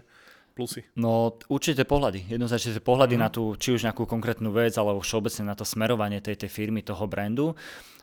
[0.56, 0.80] plusy?
[0.96, 2.24] No určite pohľady.
[2.32, 3.20] Jednoznačne pohľady mm.
[3.20, 6.80] na tú, či už nejakú konkrétnu vec, alebo všeobecne na to smerovanie tej, tej firmy,
[6.80, 7.52] toho brandu.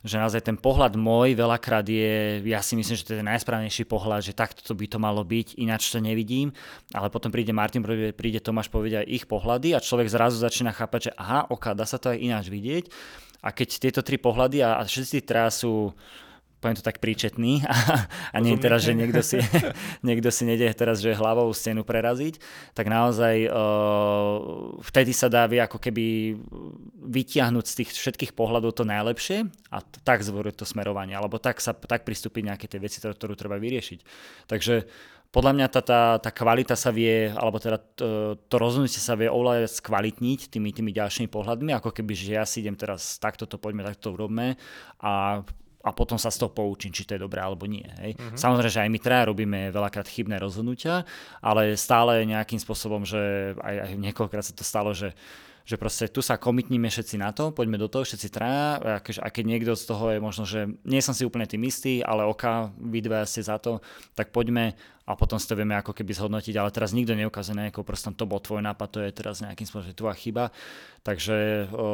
[0.06, 3.90] Že naozaj ten pohľad môj veľakrát je, ja si myslím, že to je ten najsprávnejší
[3.90, 6.54] pohľad, že takto to by to malo byť, ináč to nevidím.
[6.94, 7.82] Ale potom príde Martin,
[8.14, 11.88] príde Tomáš povedať aj ich pohľady a človek zrazu začína chápať, že aha, ok, dá
[11.88, 12.92] sa to aj ináč vidieť.
[13.44, 15.96] A keď tieto tri pohľady a, a všetci teraz sú
[16.64, 19.44] poviem to tak príčetný a, a nie teraz, že niekto si,
[20.08, 22.40] niekto si nedie teraz, že hlavou stenu preraziť,
[22.72, 23.52] tak naozaj
[24.80, 26.40] vtedy sa dá vie ako keby
[27.04, 31.76] vytiahnuť z tých všetkých pohľadov to najlepšie a tak zvoriť to smerovanie, alebo tak, sa,
[31.76, 34.00] tak pristúpiť nejaké tie veci, ktorú treba vyriešiť.
[34.48, 34.88] Takže
[35.34, 39.26] podľa mňa tá, tá, tá kvalita sa vie, alebo teda to, to rozhodnutie sa vie
[39.26, 43.58] oveľa skvalitniť tými, tými ďalšími pohľadmi, ako keby, že ja si idem teraz takto to
[43.58, 44.54] poďme, takto to urobme
[45.02, 45.42] a
[45.84, 47.84] a potom sa z toho poučím, či to je dobré alebo nie.
[48.00, 48.16] Hej.
[48.16, 48.40] Uh-huh.
[48.40, 51.04] Samozrejme, že aj my traja robíme veľakrát chybné rozhodnutia,
[51.44, 55.12] ale stále nejakým spôsobom, že aj, aj niekoľkokrát sa to stalo, že
[55.64, 59.44] že proste tu sa komitníme všetci na to, poďme do toho všetci traja a keď
[59.48, 63.00] niekto z toho je možno, že nie som si úplne tým istý, ale oka, vy
[63.00, 63.80] dva ste za to,
[64.12, 67.84] tak poďme a potom si to vieme ako keby zhodnotiť, ale teraz nikto neukazuje nejakou
[67.84, 70.48] prstom, to bol tvoj nápad, to je teraz nejakým spôsobom tvoja chyba,
[71.04, 71.88] takže o,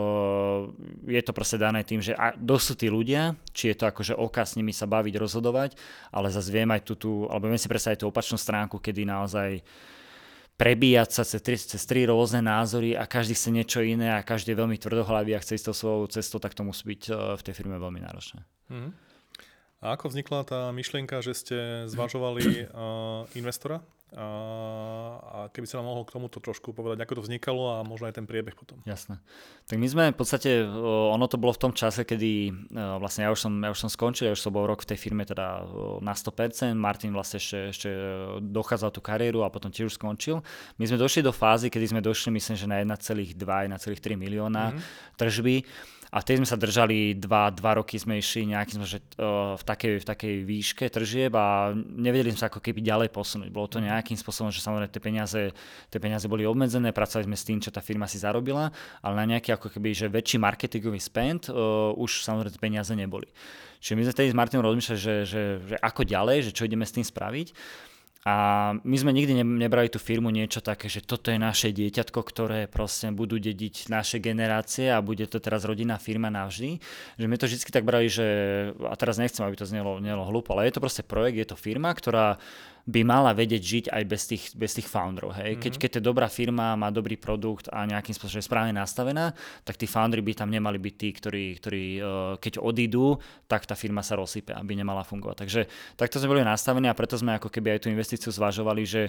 [1.09, 4.45] je to proste dané tým, že kto sú tí ľudia, či je to akože oka
[4.45, 5.73] s nimi sa baviť, rozhodovať,
[6.13, 9.61] ale zase viem aj tú alebo viem si predstaviť tú opačnú stránku, kedy naozaj
[10.59, 14.51] prebíjať sa cez tri, cez tri rôzne názory a každý chce niečo iné a každý
[14.51, 17.41] je veľmi tvrdohlavý a chce ísť tou svojou cestou, tak to musí byť eh, v
[17.47, 18.43] tej firme veľmi náročné.
[18.67, 19.08] Mm-hmm.
[19.79, 24.27] A ako vznikla tá myšlienka, že ste zvažovali uh, investora a,
[25.21, 28.17] a keby sa nám mohol k tomuto trošku povedať, ako to vznikalo a možno aj
[28.17, 28.81] ten priebeh potom.
[28.81, 29.21] Jasné.
[29.69, 33.37] Tak my sme v podstate, ono to bolo v tom čase, kedy vlastne ja už
[33.37, 35.61] som, ja už som skončil, ja už som bol rok v tej firme teda
[36.01, 37.89] na 100%, Martin vlastne ešte, ešte
[38.41, 40.41] dochádzal tú kariéru a potom tiež už skončil.
[40.81, 43.77] My sme došli do fázy, kedy sme došli myslím, že na 1,2, 1,3
[44.17, 45.15] milióna mm-hmm.
[45.21, 45.55] tržby
[46.09, 49.93] a tej sme sa držali dva, dva roky, sme išli nejakým, že, uh, v, takej,
[50.01, 53.53] v takej výške tržieb a nevedeli sme sa ako keby ďalej posunúť.
[53.53, 55.41] Bolo to nejakým spôsobom, že samozrejme tie peniaze,
[55.93, 58.73] tie peniaze boli obmedzené, pracovali sme s tým, čo tá firma si zarobila,
[59.05, 63.29] ale na nejaký ako keby, že väčší marketingový spend uh, už samozrejme tie peniaze neboli.
[63.77, 66.89] Čiže my sme tedy s Martinom rozmýšľali, že, že, že ako ďalej, že čo ideme
[66.89, 67.53] s tým spraviť.
[68.27, 72.67] A my sme nikdy nebrali tú firmu niečo také, že toto je naše dieťatko, ktoré
[72.67, 76.83] proste budú dediť naše generácie a bude to teraz rodinná firma navždy.
[77.15, 78.27] Že my to vždy tak brali, že,
[78.75, 81.55] a teraz nechcem, aby to znelo, znelo hlúpo, ale je to proste projekt, je to
[81.55, 82.35] firma, ktorá
[82.85, 85.35] by mala vedieť žiť aj bez tých, bez tých founderov.
[85.35, 85.57] Hej?
[85.59, 89.33] Keď, keď je dobrá firma, má dobrý produkt a nejakým spôsobom je správne nastavená,
[89.67, 91.83] tak tí foundry by tam nemali byť tí, ktorí, ktorí
[92.39, 95.37] keď odídu, tak tá firma sa rozsype, aby nemala fungovať.
[95.43, 95.61] Takže
[95.97, 99.01] takto sme boli nastavení a preto sme ako keby aj tú investíciu zvažovali, že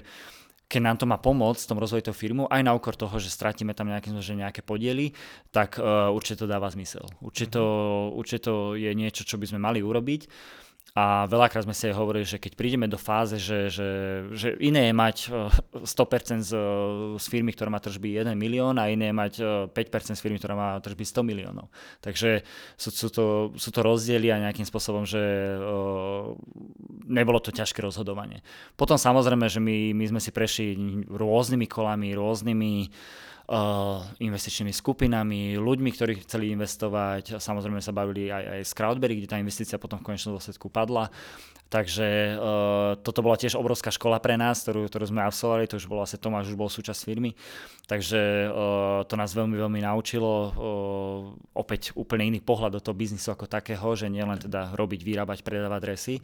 [0.71, 3.27] keď nám to má pomôcť v tom rozvoji toho firmu, aj na úkor toho, že
[3.27, 5.11] stratíme tam nejaké, že nejaké podiely,
[5.51, 7.11] tak uh, určite to dáva zmysel.
[7.19, 7.65] Určite to,
[8.15, 10.31] určite to je niečo, čo by sme mali urobiť.
[10.99, 13.89] A veľakrát sme si aj hovorili, že keď prídeme do fáze, že, že,
[14.35, 15.17] že iné je mať
[15.87, 16.51] 100% eh, z,
[17.15, 19.33] z firmy, ktorá má tržby 1 milión a iné je mať
[19.71, 21.71] 5% eh, z firmy, ktorá má tržby 100 miliónov.
[22.03, 22.43] Takže
[22.75, 23.25] sú, sú, to,
[23.55, 26.35] sú to rozdiely a nejakým spôsobom, že uh,
[27.07, 28.43] nebolo to ťažké rozhodovanie.
[28.75, 30.75] Potom samozrejme, že my, my sme si prešli
[31.07, 32.73] rôznymi kolami, rôznymi
[34.23, 37.43] investičnými skupinami, ľuďmi, ktorí chceli investovať.
[37.43, 41.11] Samozrejme sa bavili aj, aj z Crowdberry, kde tá investícia potom v konečnom dôsledku padla.
[41.71, 45.87] Takže uh, toto bola tiež obrovská škola pre nás, ktorú, ktorú sme absolvovali, to už
[45.87, 47.39] bol vlastne Tomáš, už bol súčasť firmy,
[47.87, 50.31] takže uh, to nás veľmi, veľmi naučilo.
[50.35, 50.51] Uh,
[51.55, 55.81] opäť úplne iný pohľad do toho biznisu ako takého, že nielen teda robiť, vyrábať, predávať
[55.87, 56.15] dresy,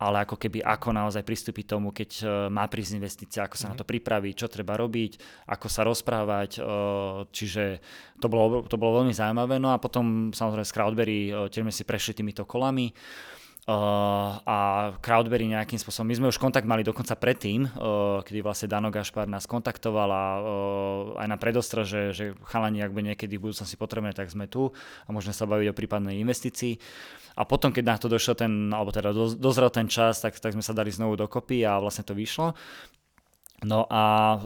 [0.00, 3.70] ale ako keby ako naozaj pristúpiť tomu, keď uh, má prísť investícia, ako sa mm.
[3.76, 5.20] na to pripraviť, čo treba robiť,
[5.52, 7.84] ako sa rozprávať, uh, čiže
[8.24, 9.60] to bolo, to bolo veľmi zaujímavé.
[9.60, 12.88] No a potom samozrejme z Crowdberry uh, tiež sme si prešli týmito kolami.
[13.64, 14.56] Uh, a
[15.00, 19.24] Crowdberry nejakým spôsobom, my sme už kontakt mali dokonca predtým, uh, kedy vlastne Dano Gašpar
[19.24, 23.80] nás kontaktoval a uh, aj na predostra, že, že chalani, ak by niekedy v budúcnosti
[23.80, 26.76] potrebné, tak sme tu a môžeme sa baviť o prípadnej investícii.
[27.40, 30.52] A potom, keď na to došiel ten, alebo teda do, dozrel ten čas, tak, tak
[30.52, 32.52] sme sa dali znovu dokopy a vlastne to vyšlo.
[33.64, 34.36] No a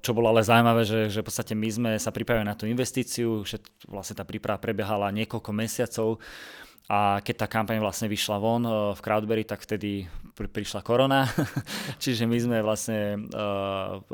[0.00, 3.44] čo bolo ale zaujímavé, že, že v podstate my sme sa pripravili na tú investíciu,
[3.44, 6.24] že vlastne tá príprava prebiehala niekoľko mesiacov
[6.84, 10.04] a keď tá kampaň vlastne vyšla von uh, v Crowdberry, tak vtedy
[10.36, 11.24] pri, prišla korona.
[12.02, 14.04] Čiže my sme vlastne uh,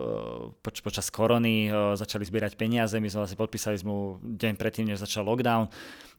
[0.63, 2.95] poč, počas korony uh, začali zbierať peniaze.
[3.03, 5.67] My sme vlastne podpísali sme deň predtým, než začal lockdown.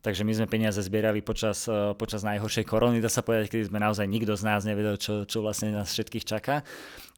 [0.01, 3.77] Takže my sme peniaze zbierali počas, uh, počas najhoršej korony, dá sa povedať, kedy sme
[3.77, 6.65] naozaj nikto z nás nevedel, čo, čo vlastne nás všetkých čaká.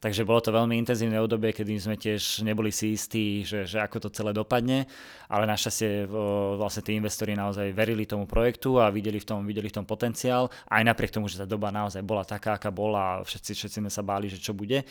[0.04, 4.04] Takže bolo to veľmi intenzívne obdobie, kedy sme tiež neboli si istí, že, že ako
[4.04, 4.84] to celé dopadne,
[5.32, 6.04] ale našťastie
[6.60, 10.52] vlastne tí investori naozaj verili tomu projektu a videli v tom, videli v tom potenciál,
[10.68, 13.88] aj napriek tomu, že tá doba naozaj bola taká, aká bola a všetci, všetci sme
[13.88, 14.84] sa báli, že čo bude.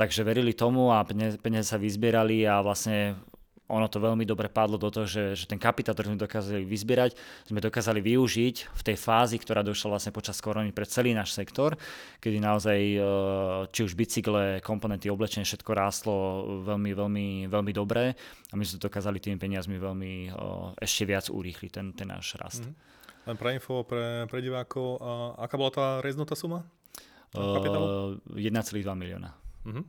[0.00, 3.20] Takže verili tomu a peniaze sa vyzbierali a vlastne
[3.68, 7.12] ono to veľmi dobre padlo do toho, že, že ten kapitál, ktorý sme dokázali vyzbierať,
[7.46, 11.76] sme dokázali využiť v tej fázi, ktorá došla vlastne počas korony pre celý náš sektor,
[12.24, 12.98] kedy naozaj e,
[13.68, 16.14] či už bicykle, komponenty, oblečenie, všetko rástlo
[16.64, 18.16] veľmi, veľmi, veľmi dobre
[18.48, 20.40] a my sme dokázali tými peniazmi veľmi e,
[20.80, 22.64] ešte viac urýchliť ten, ten náš rast.
[22.64, 22.96] Mm-hmm.
[23.28, 25.04] Len pre info, pre, pre divákov,
[25.36, 26.64] aká bola tá reznutá suma?
[27.36, 29.36] Uh, 1,2 milióna.
[29.68, 29.84] Uh-huh.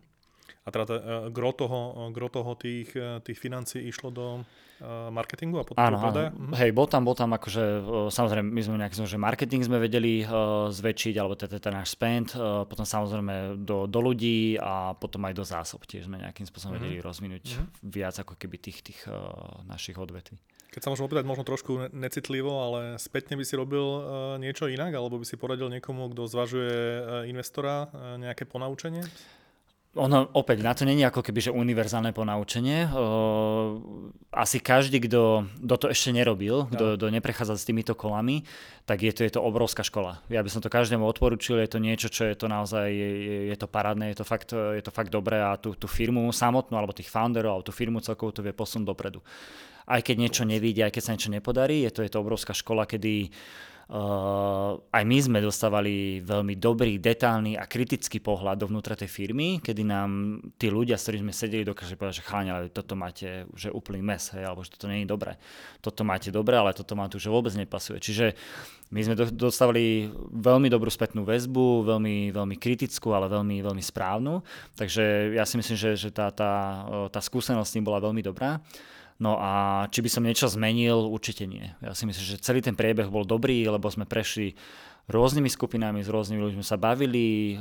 [0.70, 0.98] A teda uh,
[1.34, 5.98] gro toho, gro toho tých, e, tých financí išlo do uh, marketingu a potom áno,
[5.98, 6.14] áno.
[6.14, 6.54] Uh-huh.
[6.54, 7.82] Hej, bol tam, bol tam akože,
[8.14, 10.22] samozrejme, my sme nejaký, že marketing sme vedeli
[10.70, 12.38] zväčšiť, alebo teda ten náš spend,
[12.70, 16.86] potom samozrejme do, do ľudí a potom aj do zásob tiež sme nejakým spôsobom uh-huh.
[16.86, 17.66] vedeli rozvinúť uh-huh.
[17.90, 19.00] viac ako keby tých, tých
[19.66, 20.38] našich odvetví.
[20.70, 23.82] Keď sa môžem opýtať možno trošku necitlivo, ale spätne by si robil
[24.38, 26.78] niečo inak, alebo by si poradil niekomu, kto zvažuje
[27.26, 27.90] investora,
[28.22, 29.02] nejaké ponaučenie?
[29.98, 32.94] Ono opäť, na to není ako keby, že univerzálne ponaučenie.
[34.30, 38.46] asi každý, kto, kto to ešte nerobil, kto, kto neprechádza s týmito kolami,
[38.86, 40.22] tak je to, je to obrovská škola.
[40.30, 43.10] Ja by som to každému odporučil, je to niečo, čo je to naozaj, je,
[43.50, 46.78] je to parádne, je to fakt, je to fakt dobré a tú, tú firmu samotnú,
[46.78, 49.26] alebo tých founderov, alebo tú firmu celkovo to vie posunúť dopredu.
[49.90, 52.86] Aj keď niečo nevidia, aj keď sa niečo nepodarí, je to, je to obrovská škola,
[52.86, 59.58] kedy Uh, aj my sme dostávali veľmi dobrý, detálny a kritický pohľad dovnútra tej firmy,
[59.58, 63.50] kedy nám tí ľudia, s ktorými sme sedeli, dokáže povedať, že cháňa, ale toto máte
[63.58, 65.42] že úplný mes, hej, alebo že toto nie je dobré.
[65.82, 67.98] Toto máte dobré, ale toto má tu že vôbec nepasuje.
[67.98, 68.38] Čiže
[68.94, 70.06] my sme do, dostávali
[70.38, 74.46] veľmi dobrú spätnú väzbu, veľmi, veľmi kritickú, ale veľmi, veľmi správnu.
[74.78, 78.62] Takže ja si myslím, že, že tá, tá, tá skúsenosť s tým bola veľmi dobrá.
[79.20, 81.76] No a či by som niečo zmenil, určite nie.
[81.84, 84.56] Ja si myslím, že celý ten priebeh bol dobrý, lebo sme prešli
[85.12, 87.60] rôznymi skupinami, s rôznymi ľuďmi sa bavili,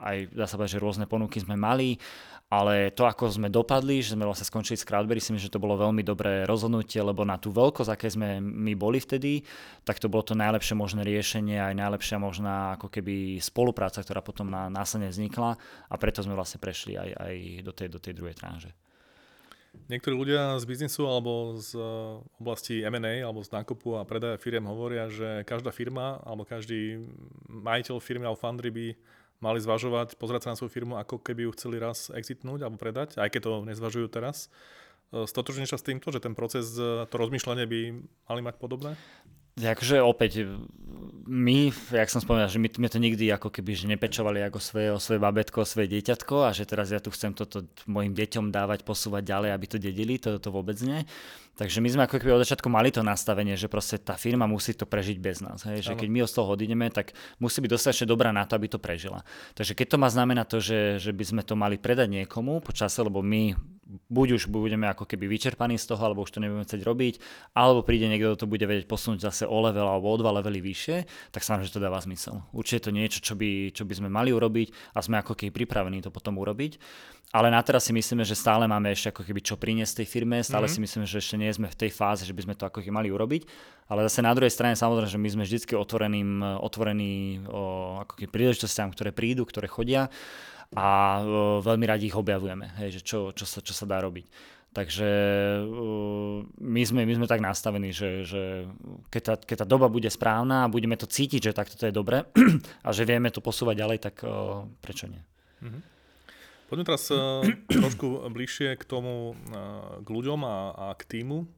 [0.00, 2.00] aj dá sa povedať, že rôzne ponuky sme mali,
[2.46, 5.58] ale to, ako sme dopadli, že sme vlastne skončili s Crowdberry, si myslím, že to
[5.58, 9.42] bolo veľmi dobré rozhodnutie, lebo na tú veľkosť, aké sme my boli vtedy,
[9.82, 14.46] tak to bolo to najlepšie možné riešenie, aj najlepšia možná ako keby spolupráca, ktorá potom
[14.46, 15.58] na následne vznikla
[15.90, 17.34] a preto sme vlastne prešli aj, aj
[17.66, 18.70] do, tej, do tej druhej tranže.
[19.86, 21.84] Niektorí ľudia z biznisu alebo z eh,
[22.42, 27.06] oblasti M&A alebo z nákupu a predaja firiem hovoria, že každá firma alebo každý
[27.46, 28.86] majiteľ firmy alebo fundry by
[29.38, 33.20] mali zvažovať, pozerať sa na svoju firmu, ako keby ju chceli raz exitnúť alebo predať,
[33.20, 34.48] aj keď to nezvažujú teraz.
[35.14, 37.80] Eh, stotožníš sa s týmto, že ten proces, eh, to rozmýšľanie by
[38.26, 38.98] mali mať podobné?
[39.56, 40.44] Akože opäť,
[41.24, 44.88] my, jak som spomínal, že my, my to nikdy ako keby že nepečovali ako svoje,
[44.92, 48.52] o svoje babetko, o svoje dieťatko a že teraz ja tu chcem toto mojim deťom
[48.52, 51.08] dávať, posúvať ďalej, aby to dedili, to, to vôbec nie.
[51.56, 54.76] Takže my sme ako keby od začiatku mali to nastavenie, že proste tá firma musí
[54.76, 55.64] to prežiť bez nás.
[55.64, 55.88] Hej?
[55.88, 58.76] Že keď my od toho odídeme, tak musí byť dostatočne dobrá na to, aby to
[58.76, 59.24] prežila.
[59.56, 63.00] Takže keď to má znamená to, že, že by sme to mali predať niekomu počase,
[63.00, 63.56] lebo my
[64.06, 67.14] buď už budeme ako keby vyčerpaní z toho, alebo už to nebudeme chcieť robiť,
[67.58, 70.62] alebo príde niekto, kto to bude vedieť posunúť zase o level alebo o dva levely
[70.62, 72.46] vyššie, tak sa že to dáva zmysel.
[72.54, 75.64] Určite je to niečo, čo by, čo by sme mali urobiť a sme ako keby
[75.64, 76.78] pripravení to potom urobiť.
[77.34, 80.38] Ale na teraz si myslíme, že stále máme ešte ako keby čo priniesť tej firme,
[80.46, 80.78] stále mm-hmm.
[80.78, 82.94] si myslíme, že ešte nie sme v tej fáze, že by sme to ako keby
[82.94, 83.42] mali urobiť.
[83.90, 88.94] Ale zase na druhej strane samozrejme, že my sme vždy otvorení o, ako keby príležitostiam,
[88.94, 90.06] ktoré prídu, ktoré chodia
[90.74, 91.22] a
[91.62, 94.26] veľmi radi ich objavujeme, hej, že čo, čo, sa, čo sa dá robiť.
[94.76, 95.08] Takže
[96.60, 98.68] my sme, my sme tak nastavení, že, že
[99.08, 101.96] keď, tá, keď tá doba bude správna a budeme to cítiť, že takto to je
[101.96, 102.28] dobre
[102.86, 104.20] a že vieme to posúvať ďalej, tak
[104.84, 105.22] prečo nie?
[105.64, 105.82] Mm-hmm.
[106.68, 107.08] Poďme teraz
[107.80, 109.32] trošku bližšie k tomu,
[110.04, 111.48] k ľuďom a, a k týmu.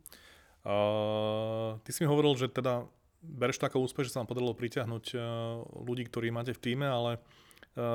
[1.82, 2.86] Ty si mi hovoril, že teda
[3.18, 5.04] bereš takú úspech, že sa vám podarilo pritiahnuť
[5.74, 7.18] ľudí, ktorí máte v týme, ale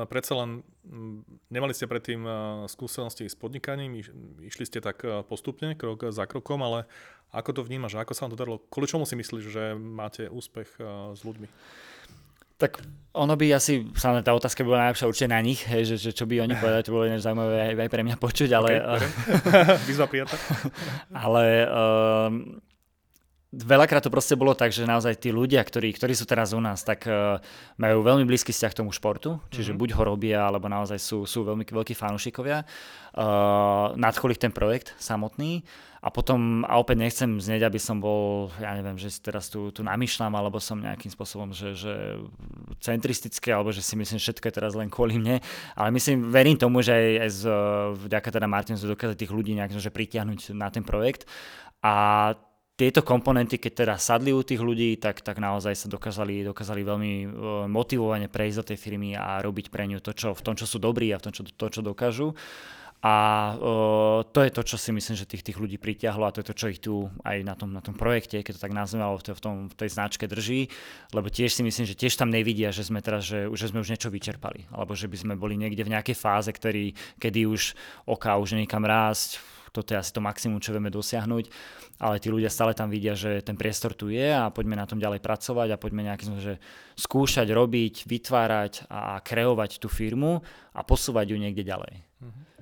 [0.07, 2.35] predsa len um, nemali ste predtým uh,
[2.71, 4.07] skúsenosti s podnikaním, iš,
[4.39, 6.87] išli ste tak uh, postupne, krok za krokom, ale
[7.35, 8.61] ako to vnímaš, ako sa vám to darilo?
[8.71, 10.77] Kvôli čomu si myslíš, že máte úspech
[11.17, 11.49] s ľuďmi?
[12.61, 12.79] Tak
[13.17, 16.29] ono by asi, samozrejme tá otázka bola najlepšia určite na nich, hej, že, že čo
[16.29, 18.69] by oni povedali, to bolo iné zaujímavé aj, aj pre mňa počuť, ale...
[18.77, 19.09] Okay,
[19.89, 20.07] Výzva
[21.25, 22.61] ale um,
[23.53, 26.81] veľakrát to proste bolo tak, že naozaj tí ľudia, ktorí, ktorí sú teraz u nás,
[26.81, 27.37] tak uh,
[27.77, 29.81] majú veľmi blízky vzťah k tomu športu, čiže mm-hmm.
[29.81, 32.65] buď ho robia, alebo naozaj sú, sú veľmi veľkí fanúšikovia.
[33.13, 35.61] Uh, nadchol ich ten projekt samotný
[36.03, 39.71] a potom, a opäť nechcem znieť, aby som bol, ja neviem, že si teraz tu,
[39.71, 42.19] tu namýšľam, alebo som nejakým spôsobom, že, že
[42.83, 45.39] centristické, alebo že si myslím, že všetko je teraz len kvôli mne,
[45.79, 47.41] ale myslím, verím tomu, že aj, aj z,
[48.09, 51.23] vďaka teda Martinu sme dokázali tých ľudí nejak že pritiahnuť na ten projekt
[51.79, 52.35] a
[52.73, 57.13] tieto komponenty, keď teda sadli u tých ľudí, tak, tak naozaj sa dokázali, dokázali veľmi
[57.21, 57.27] e,
[57.69, 60.81] motivovane prejsť do tej firmy a robiť pre ňu to, čo, v tom, čo sú
[60.81, 62.33] dobrí a v tom, čo, to, čo dokážu.
[63.03, 63.15] A
[63.59, 66.47] uh, to je to, čo si myslím, že tých, tých ľudí pritiahlo a to je
[66.47, 69.19] to, čo ich tu aj na tom, na tom projekte, keď to tak nazveme, alebo
[69.19, 70.71] v, tom, v tej značke drží,
[71.11, 73.91] lebo tiež si myslím, že tiež tam nevidia, že sme teraz, že, že sme už
[73.91, 77.75] niečo vyčerpali, alebo že by sme boli niekde v nejakej fáze, ktorý, kedy už
[78.07, 79.35] oka už niekam rásť,
[79.73, 81.49] toto je asi to maximum, čo vieme dosiahnuť,
[81.97, 85.01] ale tí ľudia stále tam vidia, že ten priestor tu je a poďme na tom
[85.01, 86.61] ďalej pracovať a poďme nejakým že
[86.93, 90.45] skúšať, robiť, vytvárať a kreovať tú firmu
[90.77, 92.05] a posúvať ju niekde ďalej.
[92.21, 92.53] Mm-hmm.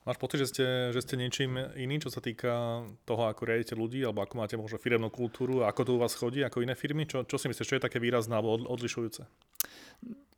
[0.00, 4.00] Máš pocit, že ste, že ste niečím iným, čo sa týka toho, ako riadite ľudí,
[4.00, 7.04] alebo ako máte možno firemnú kultúru, ako to u vás chodí, ako iné firmy?
[7.04, 9.28] Čo, čo si myslíš, čo je také výrazné alebo odlišujúce?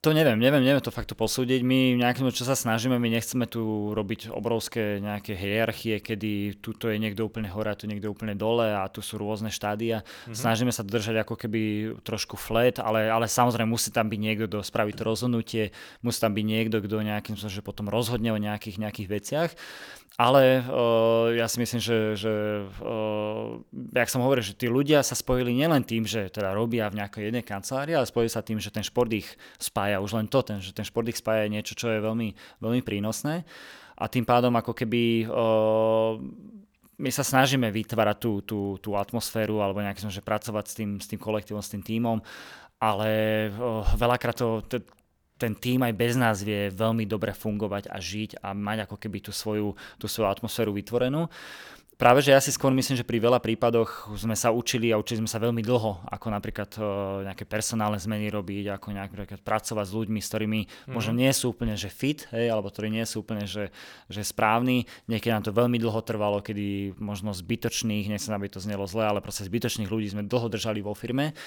[0.02, 1.62] To neviem, neviem, neviem to fakt posúdiť.
[1.62, 6.98] My nejakým, čo sa snažíme, my nechceme tu robiť obrovské nejaké hierarchie, kedy tuto je
[6.98, 10.02] niekto úplne hore a tu niekto úplne dole a tu sú rôzne štádia.
[10.02, 10.34] Mm-hmm.
[10.34, 11.62] Snažíme sa držať ako keby
[12.02, 15.70] trošku flat, ale, ale samozrejme musí tam byť niekto, kto spraví to rozhodnutie,
[16.02, 19.50] musí tam byť niekto, kto nejakým že potom rozhodne o nejakých, nejakých veciach.
[20.20, 22.32] Ale uh, ja si myslím, že, že
[22.84, 23.56] uh,
[23.96, 27.32] jak som hovoril, že tí ľudia sa spojili nielen tým, že teda robia v nejakej
[27.32, 29.24] jednej kancelárii, ale spojili sa tým, že ten šport ich
[29.56, 29.91] spája.
[30.00, 32.80] Už len to, ten, že ten šport ich spája je niečo, čo je veľmi, veľmi
[32.80, 33.44] prínosné.
[33.98, 36.16] A tým pádom ako keby uh,
[36.96, 41.06] my sa snažíme vytvárať tú, tú, tú atmosféru alebo nejak že pracovať s tým, s
[41.10, 42.18] tým kolektívom, s tým tímom,
[42.82, 43.10] ale
[43.52, 44.80] uh, veľakrát to, to
[45.42, 49.18] ten tým aj bez nás vie veľmi dobre fungovať a žiť a mať ako keby
[49.18, 51.26] tú svoju, tú svoju atmosféru vytvorenú.
[52.02, 55.22] Práve, že ja si skôr myslím, že pri veľa prípadoch sme sa učili a učili
[55.22, 59.94] sme sa veľmi dlho, ako napríklad uh, nejaké personálne zmeny robiť, ako napríklad pracovať s
[59.94, 60.98] ľuďmi, s ktorými mm.
[60.98, 63.70] možno nie sú úplne že fit, hej, alebo ktorí nie sú úplne že,
[64.10, 64.90] že správni.
[65.06, 69.22] Niekedy nám to veľmi dlho trvalo, kedy možno zbytočných, nechcem, aby to znelo zle, ale
[69.22, 71.38] proste zbytočných ľudí sme dlho držali vo firme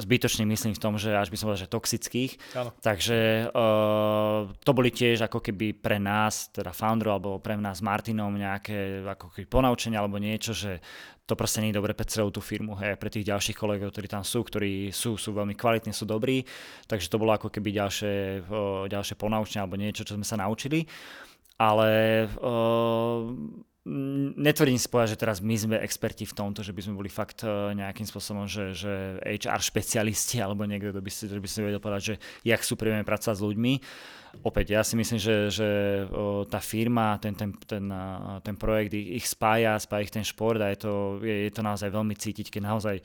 [0.00, 2.32] zbytočný myslím v tom, že až by som povedal, že toxických.
[2.56, 2.70] Áno.
[2.80, 7.86] Takže uh, to boli tiež ako keby pre nás, teda founderov, alebo pre nás s
[7.86, 10.80] Martinom nejaké ako keby ponaučenia alebo niečo, že
[11.28, 14.10] to proste nie je dobre pre celú tú firmu, hej, pre tých ďalších kolegov, ktorí
[14.10, 16.42] tam sú, ktorí sú, sú veľmi kvalitní, sú dobrí,
[16.90, 20.90] takže to bolo ako keby ďalšie, uh, ďalšie ponaučenie alebo niečo, čo sme sa naučili.
[21.60, 23.30] Ale uh,
[24.36, 27.72] netvrdím povedať, že teraz my sme experti v tomto, že by sme boli fakt e,
[27.72, 32.02] nejakým spôsobom, že, že HR špecialisti alebo niekto, kto by si, by si vedel povedať,
[32.04, 33.72] že jak sú príjemné pracovať s ľuďmi.
[34.44, 35.68] Opäť, ja si myslím, že, že
[36.46, 37.82] tá firma, ten, ten, ten,
[38.46, 41.66] ten projekt ich, ich spája, spája ich ten šport a je to, je, je to
[41.66, 42.96] naozaj veľmi cítiť, keď naozaj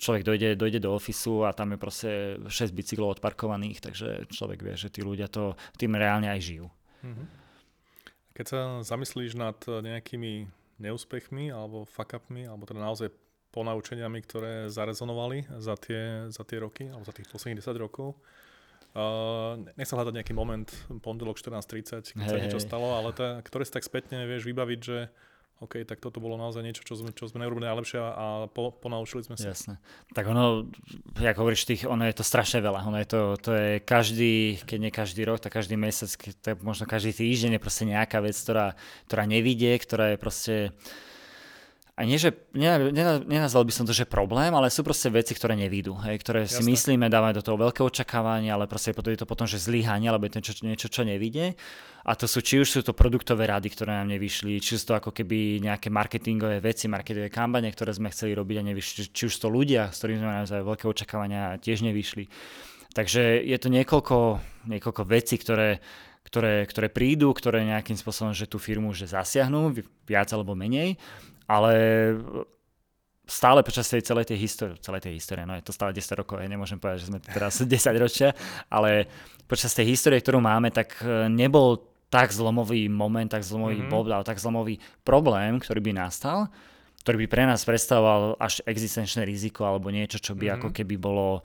[0.00, 2.10] človek dojde, dojde do ofisu a tam je proste
[2.50, 6.66] 6 bicyklov odparkovaných, takže človek vie, že tí ľudia to tým reálne aj žijú.
[7.06, 7.45] Mm-hmm.
[8.36, 10.44] Keď sa zamyslíš nad nejakými
[10.76, 13.08] neúspechmi alebo fuck-upmi, alebo teda naozaj
[13.56, 18.12] ponaučeniami, ktoré zarezonovali za tie, za tie roky, alebo za tých posledných 10 rokov,
[18.96, 20.64] Uh, nechcem hľadať nejaký moment,
[21.04, 24.80] pondelok 14.30, keď hey, sa niečo stalo, ale tá, ktoré si tak spätne vieš vybaviť,
[24.80, 25.12] že
[25.56, 29.24] OK, tak toto bolo naozaj niečo, čo sme, čo sme neurobili najlepšie a po, ponaučili
[29.24, 29.56] sme sa.
[29.56, 29.80] Jasné.
[30.12, 30.68] Tak ono,
[31.16, 32.84] jak hovoríš, tých, ono je to strašne veľa.
[32.84, 36.56] Ono je to, to je každý, keď nie každý rok, tak každý mesiac, to je
[36.60, 38.76] možno každý týždeň je proste nejaká vec, ktorá,
[39.08, 40.54] ktorá nevidie, ktorá je proste
[41.96, 42.28] a nie, že
[43.24, 46.60] nenazval by som to, že problém, ale sú proste veci, ktoré nevídu, hej, ktoré Jasne.
[46.60, 50.28] si myslíme, dávame do toho veľké očakávanie, ale proste je to potom, že zlyhanie, alebo
[50.28, 51.56] je to niečo, niečo, čo nevidie.
[52.04, 55.00] A to sú, či už sú to produktové rady, ktoré nám nevyšli, či sú to
[55.00, 59.34] ako keby nejaké marketingové veci, marketingové kampane, ktoré sme chceli robiť a nevyšli, či už
[59.40, 62.28] to ľudia, s ktorými sme naozaj veľké očakávania a tiež nevyšli.
[62.92, 64.16] Takže je to niekoľko,
[64.68, 65.80] niekoľko vecí, ktoré,
[66.28, 69.72] ktoré, ktoré prídu, ktoré nejakým spôsobom, že tú firmu že zasiahnu,
[70.04, 71.00] viac alebo menej
[71.46, 71.74] ale
[73.26, 76.38] stále počas tej celej tej histórie, celej tej histórie, no je to stále 10 rokov,
[76.38, 78.30] ja nemôžem povedať, že sme teraz 10 ročia,
[78.70, 79.10] ale
[79.50, 83.90] počas tej histórie, ktorú máme, tak e, nebol tak zlomový moment, tak zlomový mm-hmm.
[83.90, 86.46] bod, tak zlomový problém, ktorý by nastal,
[87.02, 90.56] ktorý by pre nás predstavoval až existenčné riziko alebo niečo, čo by mm-hmm.
[90.62, 91.42] ako keby bolo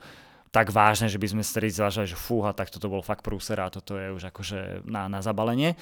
[0.54, 3.72] tak vážne, že by sme si zvažali, že fúha, tak toto bol fakt prúser a
[3.72, 5.80] toto je už akože na, na zabalenie.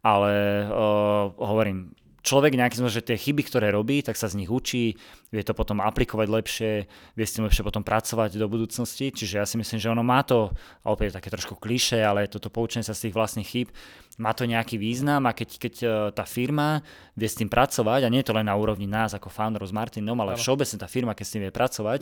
[0.00, 1.92] Ale uh, hovorím,
[2.26, 4.98] človek nejakým spôsobom, že tie chyby, ktoré robí, tak sa z nich učí,
[5.30, 6.72] vie to potom aplikovať lepšie,
[7.14, 9.14] vie s tým lepšie potom pracovať do budúcnosti.
[9.14, 10.50] Čiže ja si myslím, že ono má to,
[10.82, 13.68] a opäť také trošku kliše, ale toto poučenie sa z tých vlastných chyb,
[14.16, 15.86] má to nejaký význam a keď, keď e,
[16.16, 16.80] tá firma
[17.12, 19.76] vie s tým pracovať, a nie je to len na úrovni nás ako founderov s
[19.76, 22.00] Martinom, ale všeobecne tá firma, keď s tým vie pracovať,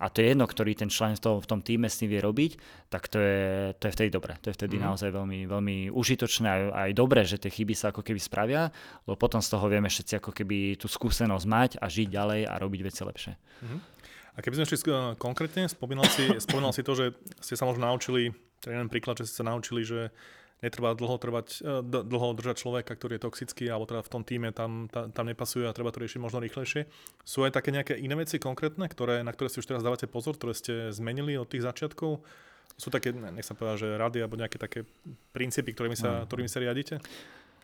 [0.00, 2.24] a to je jedno, ktorý ten člen v tom, v tom týme s tým vie
[2.24, 2.56] robiť,
[2.88, 4.40] tak to je, to je vtedy dobré.
[4.40, 4.84] To je vtedy mm.
[4.88, 8.72] naozaj veľmi, veľmi užitočné a aj dobré, že tie chyby sa ako keby spravia,
[9.04, 12.54] lebo potom z toho vieme všetci ako keby tú skúsenosť mať a žiť ďalej a
[12.56, 13.32] robiť veci lepšie.
[13.60, 13.80] Mm.
[14.30, 14.78] A keby sme šli
[15.20, 17.12] konkrétne, spomínal si, spomínal si to, že
[17.44, 18.32] ste sa možno naučili,
[18.64, 20.08] teda jeden príklad, že ste sa naučili, že
[20.60, 24.48] netreba dlho, trvať, e, dlho držať človeka, ktorý je toxický, alebo teda v tom týme
[24.52, 26.84] tam, tam, tam nepasuje a treba to riešiť možno rýchlejšie.
[27.24, 30.36] Sú aj také nejaké iné veci konkrétne, ktoré, na ktoré si už teraz dávate pozor,
[30.36, 32.20] ktoré ste zmenili od tých začiatkov?
[32.80, 34.88] Sú také, nech sa povedať, že rady alebo nejaké také
[35.36, 37.02] princípy, ktorými sa, ktorými sa riadite?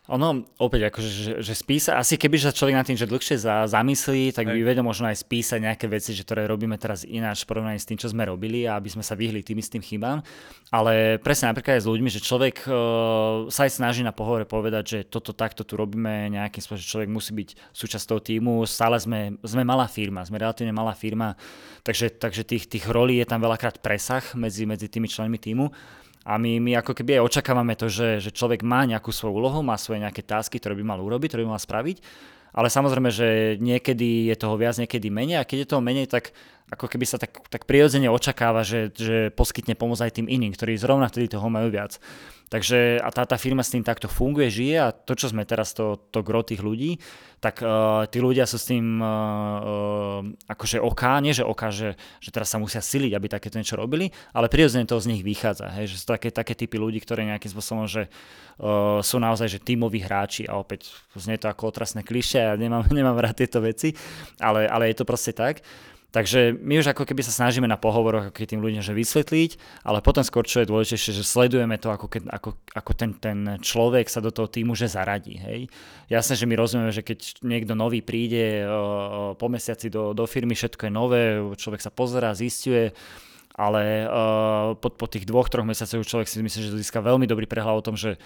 [0.07, 3.66] Ono, opäť, akože, že, že spísa, asi keby sa človek na tým, že dlhšie za,
[3.66, 7.50] zamyslí, tak by vedel možno aj spísať nejaké veci, že ktoré robíme teraz ináč v
[7.50, 10.22] porovnaní s tým, čo sme robili a aby sme sa vyhli tým istým chybám.
[10.70, 14.84] Ale presne napríklad aj s ľuďmi, že človek uh, sa aj snaží na pohovore povedať,
[14.86, 18.62] že toto takto tu robíme nejakým spôsobom, že človek musí byť súčasťou týmu.
[18.62, 21.34] Stále sme, sme malá firma, sme relatívne malá firma,
[21.82, 25.66] takže, takže tých, tých rolí je tam veľakrát presah medzi, medzi tými členmi týmu.
[26.27, 29.62] A my, my ako keby aj očakávame to, že, že človek má nejakú svoju úlohu,
[29.62, 32.03] má svoje nejaké tásky, ktoré by mal urobiť, ktoré by mal spraviť.
[32.57, 33.29] Ale samozrejme, že
[33.62, 36.35] niekedy je toho viac, niekedy menej a keď je toho menej, tak
[36.67, 40.75] ako keby sa tak, tak prirodzene očakáva, že, že poskytne pomoc aj tým iným, ktorí
[40.75, 42.03] zrovna vtedy toho majú viac.
[42.47, 45.75] Takže a tá, tá firma s tým takto funguje, žije a to, čo sme teraz,
[45.75, 47.03] to, to gro tých ľudí,
[47.43, 51.99] tak uh, tí ľudia sú s tým uh, uh, akože oká, nie že oká, že,
[52.23, 55.75] že teraz sa musia siliť, aby takéto niečo robili, ale prirodzene to z nich vychádza,
[55.75, 59.59] hej, že sú také, také typy ľudí, ktorí nejakým spôsobom, že uh, sú naozaj že
[59.59, 63.59] tímoví hráči a opäť znie to ako otrasné kliše a ja nemám, nemám rád tieto
[63.59, 63.91] veci,
[64.39, 65.67] ale, ale je to proste tak.
[66.14, 70.00] Takže my už ako keby sa snažíme na pohovoroch ako tým ľuďom že vysvetliť, ale
[70.00, 74.09] potom skôr čo je dôležitejšie, že sledujeme to, ako, keď, ako, ako ten, ten človek
[74.09, 75.36] sa do toho týmu že zaradí.
[75.36, 75.68] Hej.
[76.09, 80.54] Jasné, že my rozumieme, že keď niekto nový príde o, po mesiaci do, do firmy,
[80.54, 81.22] všetko je nové,
[81.59, 82.94] človek sa pozerá, zistuje,
[83.57, 87.48] ale uh, po, po tých dvoch, troch mesiacoch človek si myslí, že získa veľmi dobrý
[87.48, 88.20] prehľad o tom, že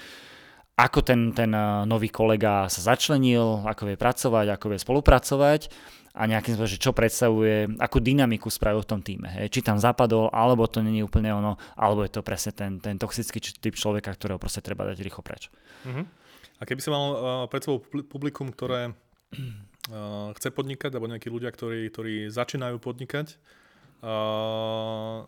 [0.75, 1.53] ako ten, ten
[1.85, 5.61] nový kolega sa začlenil, ako vie pracovať, ako vie spolupracovať
[6.11, 9.31] a nejakým spôsobom, čo predstavuje, akú dynamiku spravil v tom týme.
[9.31, 9.55] Hej.
[9.55, 13.39] Či tam zapadol, alebo to není úplne ono, alebo je to presne ten, ten toxický
[13.39, 15.47] typ človeka, ktorého proste treba dať rýchlo preč.
[15.87, 16.03] Uh-huh.
[16.59, 21.55] A keby si mal uh, pred sebou publikum, ktoré uh, chce podnikať, alebo nejakí ľudia,
[21.55, 23.39] ktorí, ktorí začínajú podnikať,
[24.03, 25.23] uh,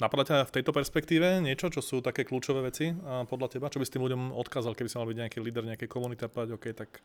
[0.00, 3.70] Napadá ťa v tejto perspektíve niečo, čo sú také kľúčové veci uh, podľa teba?
[3.70, 6.32] Čo by s tým ľuďom odkázal, keby si mal byť nejaký líder nejakej komunity a
[6.32, 6.98] povedať, OK, tak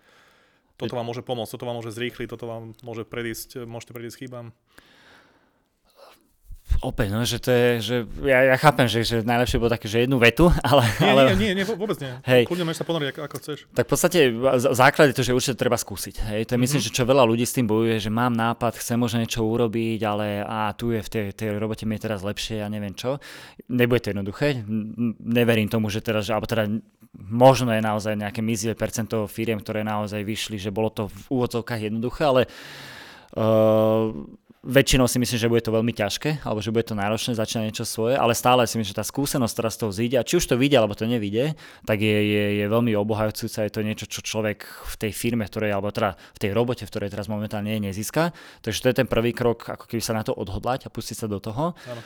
[0.77, 4.53] toto vám môže pomôcť, toto vám môže zrýchliť, toto vám môže predísť, môžete predísť chybám.
[6.85, 10.05] Opäť, no, že to je, že ja, ja chápem, že, že najlepšie bolo také, že
[10.05, 10.83] jednu vetu, ale...
[11.01, 11.21] Nie, ale...
[11.33, 12.13] nie, nie, nie, vôbec nie.
[12.25, 12.45] Hej.
[12.45, 13.57] Kľudne môžeš sa ponoriť, ako, ako chceš.
[13.73, 14.19] Tak v podstate
[14.77, 16.15] základ je to, že určite treba skúsiť.
[16.29, 16.41] Hej.
[16.47, 16.93] To je myslím, mm-hmm.
[16.93, 20.45] že čo veľa ľudí s tým bojuje, že mám nápad, chcem možno niečo urobiť, ale
[20.45, 23.17] a tu je v tej, tej robote mi je teraz lepšie, ja neviem čo.
[23.73, 24.61] Nebude to jednoduché.
[25.23, 26.69] Neverím tomu, že teraz, že, alebo teda
[27.17, 31.89] možno je naozaj nejaké mizivé percento firiem, ktoré naozaj vyšli, že bolo to v úvodzovkách
[31.89, 32.41] jednoduché, ale
[33.33, 34.13] uh,
[34.67, 37.87] väčšinou si myslím, že bude to veľmi ťažké, alebo že bude to náročné začať niečo
[37.87, 40.59] svoje, ale stále si myslím, že tá skúsenosť, ktorá z toho zíde, či už to
[40.59, 41.55] vidia, alebo to nevidie,
[41.87, 45.71] tak je, je, je veľmi obohajúca, je to niečo, čo človek v tej firme, ktorej,
[45.71, 48.35] alebo teda v tej robote, v ktorej teraz momentálne je, nezíska.
[48.59, 51.27] Takže to je ten prvý krok, ako keby sa na to odhodlať a pustiť sa
[51.31, 51.71] do toho.
[51.87, 52.01] Ano.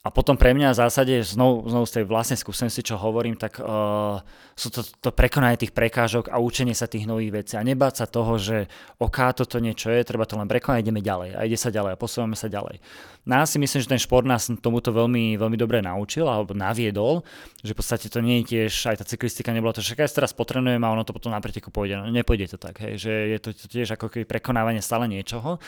[0.00, 3.60] A potom pre mňa v zásade, znovu, znovu z tej vlastnej skúsenosti, čo hovorím, tak
[3.60, 4.16] uh,
[4.56, 7.60] sú to, to prekonanie tých prekážok a učenie sa tých nových vecí.
[7.60, 8.64] A nebáť sa toho, že
[8.96, 11.36] OK, toto niečo je, treba to len prekonať, ideme ďalej.
[11.36, 12.80] A ide sa ďalej a posúvame sa ďalej.
[13.28, 17.20] No ja si myslím, že ten šport nás tomuto veľmi, veľmi dobre naučil alebo naviedol,
[17.60, 20.32] že v podstate to nie je tiež, aj tá cyklistika nebola to, že ja teraz
[20.32, 22.00] potrebujem a ono to potom na preteku pôjde.
[22.00, 25.60] No, nepôjde to tak, hej, že je to tiež ako prekonávanie stále niečoho.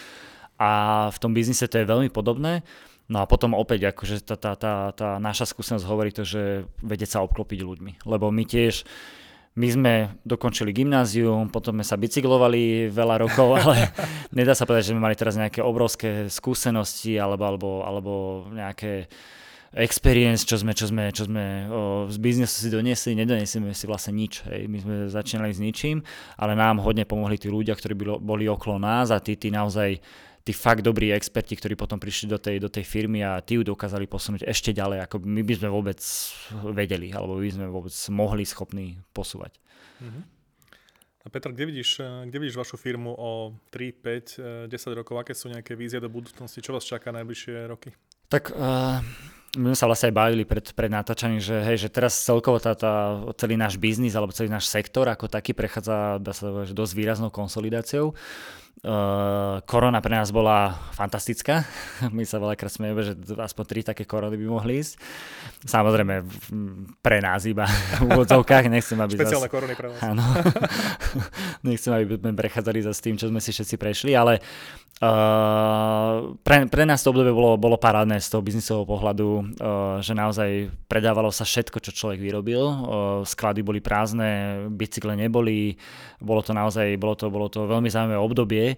[0.57, 0.71] A
[1.13, 2.65] v tom biznise to je veľmi podobné.
[3.11, 7.19] No a potom opäť, akože tá, tá, tá, tá naša skúsenosť hovorí to, že vedieť
[7.19, 7.93] sa obklopiť ľuďmi.
[8.07, 8.87] Lebo my tiež,
[9.59, 9.93] my sme
[10.23, 13.91] dokončili gymnázium, potom sme sa bicyklovali veľa rokov, ale
[14.33, 18.13] nedá sa povedať, že sme mali teraz nejaké obrovské skúsenosti alebo, alebo, alebo
[18.55, 19.11] nejaké
[19.73, 24.13] experience, čo sme, čo sme, čo sme o, z biznesu si doniesli, nedoniesieme si vlastne
[24.13, 24.45] nič.
[24.45, 24.69] Hej.
[24.69, 26.05] My sme začínali s ničím,
[26.37, 29.97] ale nám hodne pomohli tí ľudia, ktorí boli okolo nás a tí, tí naozaj
[30.43, 33.63] tí fakt dobrí experti, ktorí potom prišli do tej, do tej firmy a tí ju
[33.63, 36.01] dokázali posunúť ešte ďalej, ako my by sme vôbec
[36.75, 39.55] vedeli, alebo by sme vôbec mohli schopní posúvať.
[40.03, 40.23] Uh-huh.
[41.23, 45.23] A Petr, kde vidíš, kde vidíš vašu firmu o 3, 5, 10 rokov?
[45.23, 46.59] Aké sú nejaké vízie do budúcnosti?
[46.59, 47.95] Čo vás čaká najbližšie roky?
[48.27, 48.99] Tak uh,
[49.55, 52.75] my sme sa vlastne aj bavili pred, pred natáčaním, že, hej, že teraz celkovo tá,
[52.75, 56.93] tá, celý náš biznis alebo celý náš sektor ako taký prechádza, dá sa povedať, dosť
[56.97, 58.19] výraznou konsolidáciou.
[58.83, 61.63] Uh, korona pre nás bola fantastická.
[62.17, 64.99] My sa veľakrát smejeme, že aspoň tri také korony by mohli ísť.
[65.71, 66.27] Samozrejme
[66.99, 67.63] pre nás iba
[68.03, 68.67] v úvodzovkách.
[68.67, 69.55] Nechcem, aby Špeciálne zas...
[69.55, 70.03] korony pre vás.
[70.03, 70.27] Áno.
[71.71, 74.43] Nechcem, aby sme prechádzali za s tým, čo sme si všetci prešli, ale
[74.99, 79.43] uh, pre, pre nás to obdobie bolo, bolo parádne z toho biznisového pohľadu, uh,
[80.03, 82.67] že naozaj predávalo sa všetko, čo človek vyrobil.
[82.67, 82.75] Uh,
[83.23, 85.79] sklady boli prázdne, bicykle neboli,
[86.19, 88.72] bolo to naozaj, bolo to, bolo to veľmi zaujímavé obdobie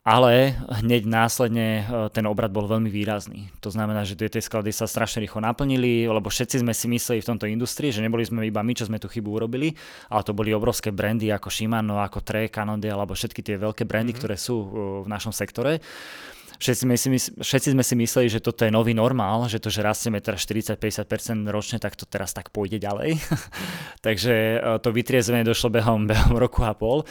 [0.00, 3.52] ale hneď následne e, ten obrad bol veľmi výrazný.
[3.60, 7.28] To znamená, že tie sklady sa strašne rýchlo naplnili, lebo všetci sme si mysleli v
[7.28, 9.76] tomto industrii, že neboli sme iba my, čo sme tú chybu urobili,
[10.08, 14.16] ale to boli obrovské brandy ako Shimano, ako Trek, Cannondale, alebo všetky tie veľké brandy,
[14.16, 14.24] mm-hmm.
[14.24, 14.66] ktoré sú e,
[15.04, 15.84] v našom sektore.
[16.60, 17.08] Všetci sme, si,
[17.40, 21.48] všetci sme si mysleli, že toto je nový normál, že to, že rastieme teraz 40-50%
[21.48, 23.20] ročne, tak to teraz tak pôjde ďalej.
[24.06, 27.04] Takže e, to vytriezvenie došlo behom, behom roku a pol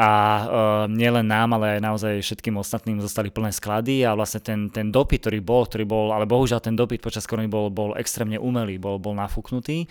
[0.00, 0.44] a uh,
[0.88, 5.28] nielen nám, ale aj naozaj všetkým ostatným zostali plné sklady a vlastne ten, ten dopyt,
[5.28, 8.96] ktorý bol, ktorý bol, ale bohužiaľ ten dopyt počas korony bol, bol extrémne umelý, bol,
[8.96, 9.84] bol nafúknutý.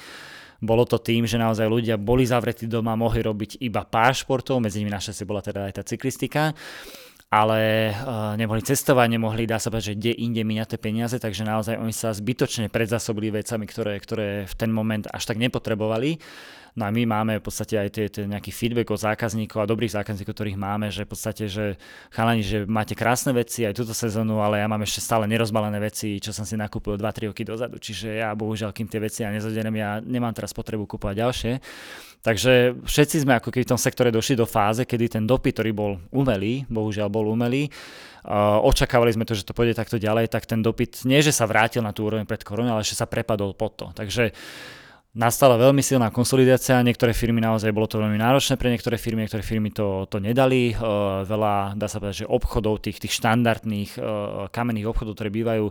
[0.59, 4.81] Bolo to tým, že naozaj ľudia boli zavretí doma, mohli robiť iba pár športov, medzi
[4.81, 6.57] nimi naša si bola teda aj tá cyklistika
[7.29, 11.45] ale uh, nemohli cestovať, nemohli, dá sa povedať, že kde inde míňať tie peniaze, takže
[11.45, 16.17] naozaj oni sa zbytočne predzasobili vecami, ktoré, ktoré v ten moment až tak nepotrebovali
[16.77, 19.99] No a my máme v podstate aj tie, tie nejaký feedback od zákazníkov a dobrých
[19.99, 21.75] zákazníkov, ktorých máme, že v podstate, že
[22.13, 26.21] chalani, že máte krásne veci aj túto sezónu, ale ja mám ešte stále nerozbalené veci,
[26.21, 27.81] čo som si nakúpil 2-3 roky dozadu.
[27.81, 31.53] Čiže ja bohužiaľ, kým tie veci ja nezoderem, ja nemám teraz potrebu kúpovať ďalšie.
[32.19, 35.71] Takže všetci sme ako keby v tom sektore došli do fáze, kedy ten dopyt, ktorý
[35.71, 37.71] bol umelý, bohužiaľ bol umelý,
[38.63, 41.79] očakávali sme to, že to pôjde takto ďalej, tak ten dopyt nie, že sa vrátil
[41.79, 43.87] na tú úroveň pred koronou, ale že sa prepadol pod to.
[43.95, 44.35] Takže
[45.15, 49.41] nastala veľmi silná konsolidácia, niektoré firmy naozaj bolo to veľmi náročné pre niektoré firmy, niektoré
[49.41, 54.03] firmy to, to nedali, uh, veľa, dá sa povedať, že obchodov, tých, tých štandardných uh,
[54.53, 55.65] kamenných obchodov, ktoré bývajú,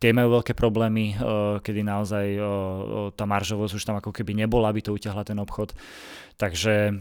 [0.00, 1.12] tie majú veľké problémy,
[1.60, 2.26] kedy naozaj
[3.14, 5.76] tá maržovosť už tam ako keby nebola, aby to utiahla ten obchod.
[6.40, 6.96] Takže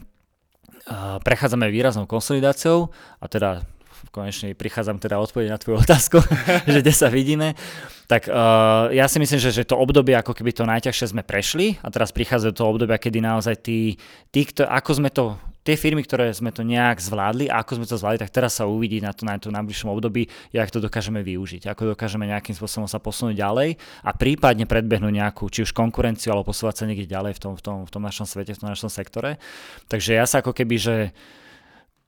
[1.23, 2.91] prechádzame výraznou konsolidáciou
[3.23, 3.63] a teda
[4.11, 6.23] konečne prichádzam teda odpovedať na tvoju otázku,
[6.71, 7.53] že kde sa vidíme,
[8.07, 11.77] tak uh, ja si myslím, že, že to obdobie, ako keby to najťažšie sme prešli
[11.83, 13.99] a teraz prichádza to obdobie, kedy naozaj tí,
[14.33, 15.35] tí kto, ako sme to
[15.69, 18.65] tie firmy, ktoré sme to nejak zvládli a ako sme to zvládli, tak teraz sa
[18.65, 22.89] uvidí na to na tom najbližšom období, jak to dokážeme využiť, ako dokážeme nejakým spôsobom
[22.89, 27.37] sa posunúť ďalej a prípadne predbehnúť nejakú, či už konkurenciu, alebo posúvať sa niekde ďalej
[27.37, 29.37] v tom, v tom, v tom našom svete, v tom našom sektore.
[29.85, 30.95] Takže ja sa ako keby, že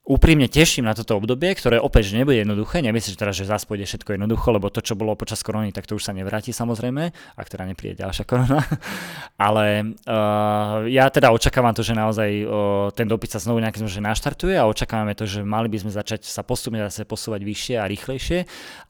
[0.01, 2.81] úprimne teším na toto obdobie, ktoré opäť že nebude jednoduché.
[2.81, 5.93] Nemyslím teraz, že zás pôjde všetko jednoducho, lebo to, čo bolo počas korony, tak to
[5.93, 8.65] už sa nevráti samozrejme, ak teda nepríde ďalšia korona.
[9.37, 14.01] Ale uh, ja teda očakávam to, že naozaj uh, ten dopyt sa znovu nejakým že
[14.01, 17.85] naštartuje a očakávame to, že mali by sme začať sa postupne zase posúvať vyššie a
[17.85, 18.39] rýchlejšie,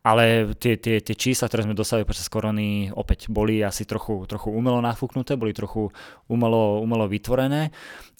[0.07, 4.47] ale tie, tie, tie čísla, ktoré sme dostali počas korony, opäť boli asi trochu, trochu
[4.51, 5.91] umelo nafúknuté, boli trochu
[6.31, 7.73] umelo, umelo vytvorené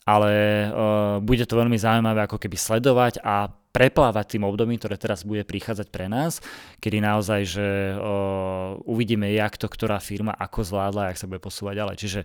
[0.06, 0.32] ale
[0.68, 5.48] uh, bude to veľmi zaujímavé ako keby sledovať a preplávať tým obdobím, ktoré teraz bude
[5.48, 6.44] prichádzať pre nás,
[6.84, 11.74] kedy naozaj, že uh, uvidíme, jak to ktorá firma ako zvládla, jak sa bude posúvať
[11.80, 11.96] ďalej.
[11.96, 12.22] Čiže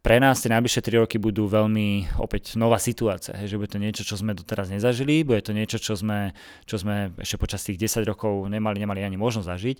[0.00, 3.76] pre nás tie najbližšie 3 roky budú veľmi opäť nová situácia, hej, že bude to
[3.76, 6.32] niečo, čo sme doteraz nezažili, bude to niečo, čo sme,
[6.64, 9.76] čo sme ešte počas tých 10 rokov nemali, nemali ani možnosť zažiť.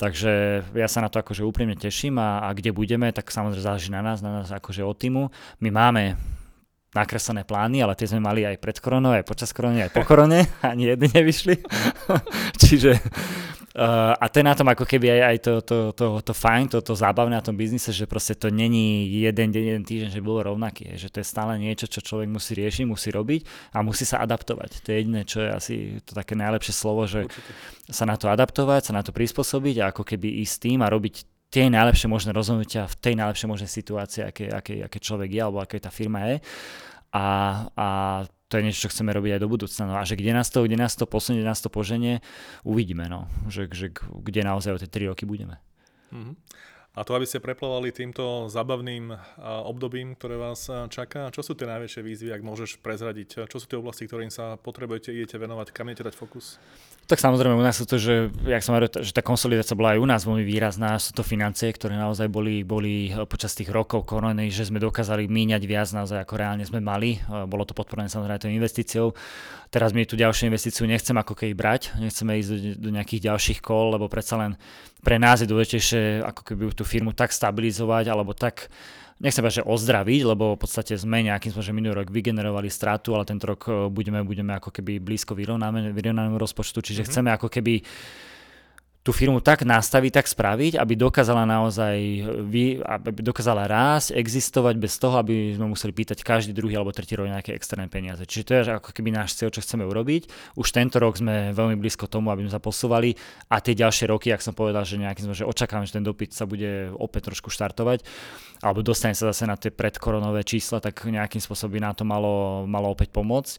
[0.00, 0.32] Takže
[0.72, 4.00] ja sa na to akože úprimne teším a, a kde budeme, tak samozrejme záleží na
[4.00, 5.28] nás, na nás akože od týmu.
[5.60, 6.16] My máme
[6.98, 10.42] nakreslené plány, ale tie sme mali aj pred koronou, aj počas korony, aj po korone,
[10.70, 11.54] ani jedny nevyšli.
[12.62, 12.98] Čiže
[13.78, 16.66] uh, a to je na tom ako keby aj, aj to, to, to, to fajn,
[16.74, 20.20] to, to zábavné na tom biznise, že proste to není jeden deň, jeden týždeň, že
[20.20, 24.02] bolo rovnaký, že to je stále niečo, čo človek musí riešiť, musí robiť a musí
[24.02, 24.82] sa adaptovať.
[24.82, 27.52] To je jediné, čo je asi to také najlepšie slovo, že Určite.
[27.94, 30.90] sa na to adaptovať, sa na to prispôsobiť a ako keby ísť s tým a
[30.90, 35.40] robiť tie najlepšie možné rozhodnutia v tej najlepšej možnej situácii, aké, aké, aké človek je
[35.40, 36.36] alebo aké tá firma je.
[37.12, 37.26] A,
[37.72, 37.86] a
[38.48, 39.84] to je niečo, čo chceme robiť aj do budúcna.
[39.88, 42.20] No a že kde nás to, kde nás to posunie, kde nás to poženie,
[42.64, 43.28] uvidíme, no.
[43.48, 45.60] Že, že kde naozaj o tie 3 roky budeme.
[46.12, 46.34] Mm-hmm.
[46.98, 49.14] A to, aby ste preplávali týmto zabavným
[49.62, 53.46] obdobím, ktoré vás čaká, čo sú tie najväčšie výzvy, ak môžeš prezradiť?
[53.46, 56.58] Čo sú tie oblasti, ktorým sa potrebujete, idete venovať, kam idete dať fokus?
[57.08, 60.02] Tak samozrejme u nás sú to, že, jak som hovoril, že tá konsolidácia bola aj
[60.02, 64.04] u nás veľmi výrazná, sú to financie, ktoré naozaj boli, boli e, počas tých rokov
[64.04, 67.16] korony, že sme dokázali míňať viac naozaj ako reálne sme mali.
[67.16, 69.16] E, bolo to podporené samozrejme tou investíciou.
[69.68, 72.58] Teraz my tú ďalšiu investíciu nechcem ako keby brať, nechceme ísť do,
[72.88, 74.56] do nejakých ďalších kol, lebo predsa len
[75.04, 78.72] pre nás je dôležitejšie ako keby tú firmu tak stabilizovať alebo tak
[79.20, 83.26] nechcem povedať, že ozdraviť, lebo v podstate sme nejakým spôsobom minulý rok vygenerovali stratu, ale
[83.26, 87.12] tento rok eh, budeme, budeme ako keby blízko vyrovnanému rozpočtu, čiže mm-hmm.
[87.12, 87.82] chceme ako keby
[89.08, 91.96] tú firmu tak nastaviť, tak spraviť, aby dokázala naozaj,
[92.44, 97.16] vy, aby dokázala rásť, existovať bez toho, aby sme museli pýtať každý druhý alebo tretí
[97.16, 98.20] rok nejaké externé peniaze.
[98.28, 100.52] Čiže to je ako keby náš cieľ, čo chceme urobiť.
[100.60, 103.16] Už tento rok sme veľmi blízko tomu, aby sme sa posúvali
[103.48, 106.44] a tie ďalšie roky, ak som povedal, že nejakým že očakávam, že ten dopyt sa
[106.44, 108.04] bude opäť trošku štartovať
[108.60, 112.68] alebo dostane sa zase na tie predkoronové čísla, tak nejakým spôsobom by na to malo,
[112.68, 113.56] malo opäť pomôcť.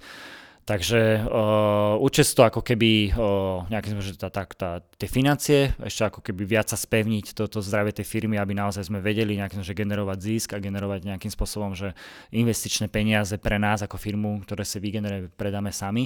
[0.66, 6.06] Takže uh, určite to ako keby uh, nejakým že tá, tá, tá, tie financie, ešte
[6.06, 9.74] ako keby viac sa spevniť toto zdravie tej firmy, aby naozaj sme vedeli nejakým, že
[9.74, 11.98] generovať zisk a generovať nejakým spôsobom, že
[12.30, 16.06] investičné peniaze pre nás ako firmu, ktoré si vygenerujeme, predáme sami.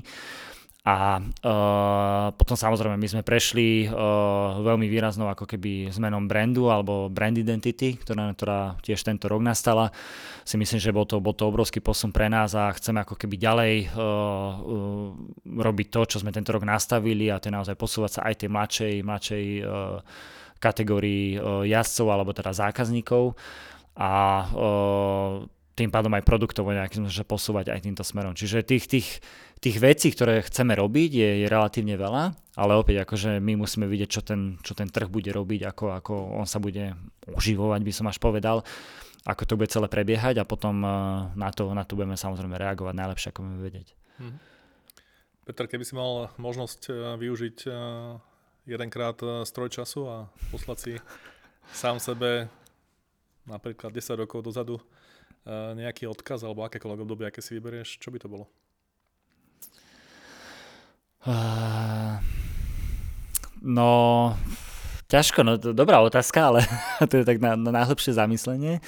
[0.84, 7.08] A uh, potom samozrejme my sme prešli uh, veľmi výraznou ako keby zmenom brandu alebo
[7.08, 9.96] brand identity, ktorá, ktorá tiež tento rok nastala.
[10.44, 13.36] Si myslím, že bol to, bol to obrovský posun pre nás a chceme ako keby
[13.40, 15.08] ďalej uh, uh,
[15.56, 18.50] robiť to, čo sme tento rok nastavili a to je naozaj posúvať sa aj tej
[18.52, 20.04] mladšej, mladšej uh,
[20.60, 23.40] kategórii uh, jazdcov alebo teda zákazníkov
[23.96, 24.12] a
[24.52, 28.38] uh, tým pádom aj produktovo nejakým že posúvať aj týmto smerom.
[28.38, 29.10] Čiže tých, tých,
[29.64, 34.10] tých vecí, ktoré chceme robiť, je, je relatívne veľa, ale opäť akože my musíme vidieť,
[34.12, 36.92] čo ten, čo ten trh bude robiť, ako, ako on sa bude
[37.32, 38.68] uživovať, by som až povedal,
[39.24, 40.92] ako to bude celé prebiehať a potom eh,
[41.40, 43.88] na to, na to budeme samozrejme reagovať najlepšie, ako budeme vedieť.
[44.20, 44.38] Hmm.
[45.48, 47.74] Peter, keby si mal možnosť eh, využiť eh,
[48.68, 49.16] jedenkrát
[49.48, 50.16] stroj času a
[50.52, 50.94] poslať si
[51.72, 52.52] sám sebe
[53.44, 54.80] napríklad 10 rokov dozadu
[55.76, 58.48] nejaký odkaz alebo akékoľvek obdobie, aké si vyberieš, čo by to bolo?
[61.24, 62.20] Uh,
[63.64, 63.92] no,
[65.08, 66.60] ťažko, no dobrá otázka, ale
[67.10, 68.84] to je tak na, na najhlbšie zamyslenie.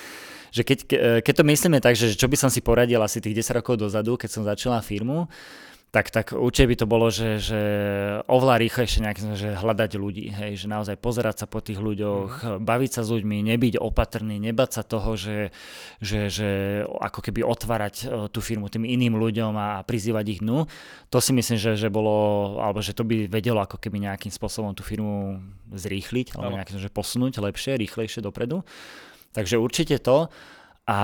[0.55, 0.79] Že keď,
[1.19, 4.15] keď to myslíme tak, že čo by som si poradil asi tých 10 rokov dozadu,
[4.15, 5.27] keď som začala firmu,
[5.95, 7.61] tak, tak určite by to bolo, že, že
[8.27, 12.67] oveľa rýchlejšie nejak, že hľadať ľudí, hej, že naozaj pozerať sa po tých ľuďoch, mm.
[12.67, 15.55] baviť sa s ľuďmi, nebyť opatrný, nebať sa toho, že,
[16.03, 16.49] že, že
[16.83, 20.67] ako keby otvárať e, tú firmu tým iným ľuďom a prizývať ich dnu.
[21.15, 24.75] To si myslím, že, že bolo, alebo že to by vedelo ako keby nejakým spôsobom
[24.75, 25.39] tú firmu
[25.71, 28.67] zrýchliť, alebo nejakým, že posunúť lepšie, rýchlejšie dopredu.
[29.31, 30.27] Takže určite to.
[30.91, 30.99] A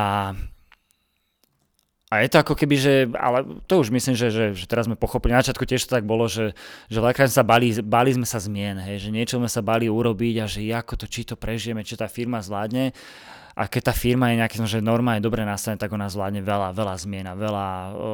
[2.12, 4.99] a je to ako keby, že, ale to už myslím, že, že, že teraz sme
[4.99, 6.51] pochopili, na začiatku tiež to tak bolo, že,
[6.91, 10.36] že veľakrát sa bali, bali sme sa zmien, hej, že niečo sme sa bali urobiť
[10.43, 12.91] a že ako to, či to prežijeme, či tá firma zvládne
[13.56, 16.72] a keď tá firma je nejaký, že norma je dobre nastavená, tak ona zvládne veľa,
[16.72, 18.10] veľa zmien a veľa o, o,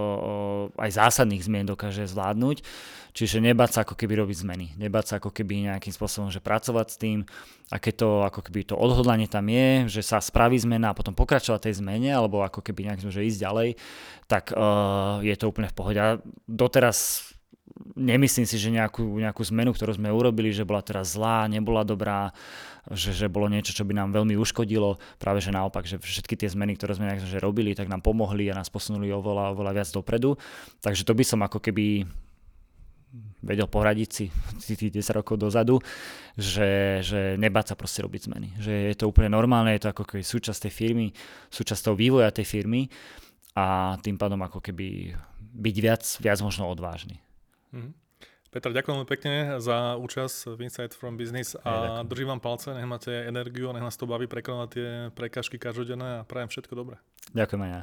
[0.82, 2.66] aj zásadných zmien dokáže zvládnuť.
[3.18, 4.68] Čiže nebáť sa ako keby robiť zmeny.
[4.78, 7.20] Nebáť sa ako keby nejakým spôsobom, že pracovať s tým
[7.74, 11.18] a keď to ako keby to odhodlanie tam je, že sa spraví zmena a potom
[11.18, 13.70] pokračovať tej zmene alebo ako keby nejak že ísť ďalej,
[14.30, 15.98] tak uh, je to úplne v pohode.
[15.98, 17.28] A doteraz
[17.98, 22.32] nemyslím si, že nejakú, nejakú zmenu, ktorú sme urobili, že bola teraz zlá, nebola dobrá,
[22.94, 25.02] že, že bolo niečo, čo by nám veľmi uškodilo.
[25.20, 28.58] Práve že naopak, že všetky tie zmeny, ktoré sme že robili, tak nám pomohli a
[28.58, 30.40] nás posunuli oveľa, oveľa viac dopredu.
[30.80, 32.08] Takže to by som ako keby
[33.42, 34.26] vedel poradiť si
[34.80, 35.80] tých 10 rokov dozadu,
[36.38, 38.50] že, že nebáť sa proste robiť zmeny.
[38.62, 41.08] Že je to úplne normálne, je to ako keby súčasť tej firmy,
[41.52, 42.88] súčasť toho vývoja tej firmy
[43.58, 45.18] a tým pádom ako keby
[45.58, 47.27] byť viac, viac možno odvážny.
[47.74, 47.94] Mm-hmm.
[48.48, 52.88] Peter, ďakujem pekne za účasť v Insight from Business a ja, držím vám palce, nech
[52.88, 56.96] máte energiu, nech nás to baví prekonať tie prekažky každodenné a prajem všetko dobré.
[57.36, 57.82] Ďakujem aj ja.